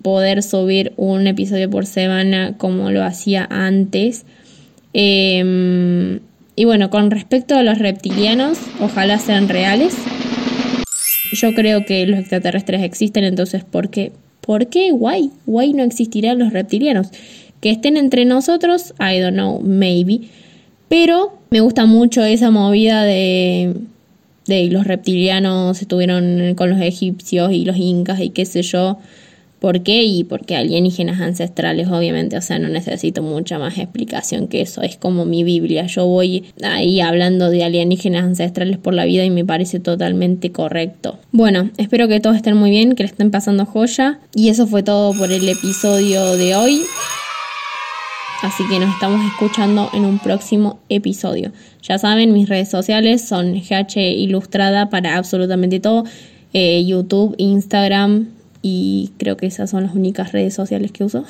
poder 0.04 0.44
subir 0.44 0.94
un 0.96 1.26
episodio 1.26 1.68
por 1.68 1.88
semana 1.88 2.54
como 2.60 2.92
lo 2.92 3.04
hacía 3.04 3.48
antes. 3.50 4.26
Em, 4.94 6.20
y 6.56 6.66
bueno, 6.66 6.92
con 6.92 7.10
respecto 7.10 7.56
a 7.56 7.64
los 7.64 7.80
reptilianos, 7.80 8.60
ojalá 8.80 9.18
sean 9.18 9.50
reales. 9.50 9.96
Yo 11.32 11.54
creo 11.54 11.86
que 11.86 12.06
los 12.06 12.20
extraterrestres 12.20 12.84
existen, 12.84 13.24
entonces 13.24 13.64
¿por 13.64 13.90
qué? 13.90 14.12
¿Por 14.42 14.68
qué? 14.68 14.92
Why? 14.92 15.32
Why 15.46 15.74
no 15.74 15.84
existirán 15.84 16.40
los 16.40 16.52
reptilianos? 16.52 17.08
Que 17.62 17.70
estén 17.70 17.96
entre 17.96 18.26
nosotros, 18.26 18.94
I 19.00 19.20
don't 19.20 19.34
know, 19.34 19.62
maybe. 19.62 20.22
Pero 20.90 21.38
me 21.52 21.62
gusta 21.62 21.86
mucho 21.86 22.24
esa 22.24 22.50
movida 22.50 23.04
de, 23.04 23.76
de 24.46 24.68
los 24.70 24.86
reptilianos 24.86 25.82
estuvieron 25.82 26.56
con 26.56 26.70
los 26.70 26.82
egipcios 26.82 27.52
y 27.54 27.66
los 27.66 27.78
incas 27.78 28.20
y 28.20 28.32
qué 28.32 28.46
sé 28.46 28.62
yo. 28.64 28.98
¿Por 29.62 29.84
qué? 29.84 30.02
Y 30.02 30.24
porque 30.24 30.56
alienígenas 30.56 31.22
ancestrales, 31.22 31.88
obviamente, 31.88 32.36
o 32.36 32.42
sea, 32.42 32.58
no 32.58 32.68
necesito 32.68 33.22
mucha 33.22 33.60
más 33.60 33.78
explicación 33.78 34.48
que 34.48 34.62
eso. 34.62 34.82
Es 34.82 34.98
como 34.98 35.24
mi 35.24 35.44
Biblia. 35.44 35.86
Yo 35.86 36.08
voy 36.08 36.46
ahí 36.64 37.00
hablando 37.00 37.52
de 37.52 37.64
alienígenas 37.64 38.24
ancestrales 38.24 38.80
por 38.80 38.96
la 38.96 39.06
vida 39.06 39.24
y 39.24 39.30
me 39.30 39.46
parece 39.46 39.80
totalmente 39.80 40.52
correcto. 40.52 41.20
Bueno, 41.32 41.70
espero 41.78 42.08
que 42.08 42.20
todos 42.20 42.38
estén 42.38 42.58
muy 42.58 42.72
bien, 42.72 42.96
que 42.96 43.04
le 43.04 43.10
estén 43.10 43.30
pasando 43.30 43.68
joya. 43.68 44.20
Y 44.34 44.50
eso 44.50 44.66
fue 44.66 44.82
todo 44.82 45.14
por 45.14 45.32
el 45.32 45.48
episodio 45.48 46.38
de 46.38 46.56
hoy. 46.56 46.82
Así 48.42 48.64
que 48.68 48.80
nos 48.80 48.92
estamos 48.96 49.24
escuchando 49.32 49.92
en 49.94 50.06
un 50.06 50.18
próximo 50.18 50.80
episodio. 50.90 51.52
Ya 51.84 52.00
saben, 52.00 52.34
mis 52.34 52.50
redes 52.50 52.70
sociales 52.70 53.22
son 53.22 53.54
GH 53.54 53.96
Ilustrada 53.96 54.90
para 54.90 55.18
absolutamente 55.18 55.80
todo. 55.80 56.06
Eh, 56.52 56.84
YouTube, 56.84 57.36
Instagram, 57.38 58.41
y 58.62 59.12
creo 59.18 59.38
que 59.38 59.48
esas 59.48 59.70
son 59.70 59.84
las 59.84 59.96
únicas 59.96 60.32
redes 60.32 60.54
sociales 60.54 60.92
que 60.92 61.04
uso. 61.04 61.26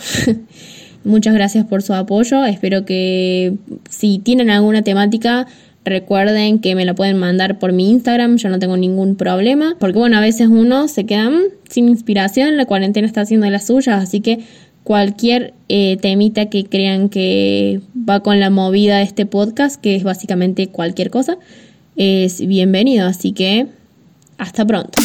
Muchas 1.04 1.34
gracias 1.34 1.66
por 1.66 1.82
su 1.82 1.94
apoyo. 1.94 2.46
Espero 2.46 2.86
que 2.86 3.56
si 3.90 4.20
tienen 4.20 4.50
alguna 4.50 4.84
temática, 4.84 5.48
recuerden 5.84 6.60
que 6.60 6.76
me 6.76 6.86
la 6.86 6.94
pueden 6.94 7.18
mandar 7.18 7.58
por 7.58 7.74
mi 7.74 7.90
Instagram. 7.90 8.38
Yo 8.38 8.50
no 8.50 8.60
tengo 8.60 8.78
ningún 8.78 9.16
problema. 9.16 9.76
Porque 9.80 9.98
bueno, 9.98 10.18
a 10.18 10.22
veces 10.22 10.48
uno 10.48 10.88
se 10.88 11.06
queda 11.06 11.30
mm, 11.30 11.42
sin 11.70 11.90
inspiración. 11.90 12.58
La 12.58 12.66
cuarentena 12.66 13.08
está 13.08 13.22
haciendo 13.22 13.50
las 13.50 13.68
suyas. 13.68 14.04
Así 14.04 14.22
que 14.22 14.40
cualquier 14.84 15.54
eh, 15.70 15.98
temita 16.02 16.48
que 16.48 16.66
crean 16.66 17.10
que 17.10 17.82
va 17.98 18.20
con 18.20 18.40
la 18.40 18.50
movida 18.50 18.98
de 18.98 19.04
este 19.04 19.26
podcast, 19.26 19.82
que 19.82 19.96
es 19.96 20.04
básicamente 20.04 20.68
cualquier 20.68 21.10
cosa, 21.10 21.38
es 21.96 22.46
bienvenido. 22.46 23.08
Así 23.08 23.32
que 23.32 23.68
hasta 24.38 24.66
pronto. 24.66 25.00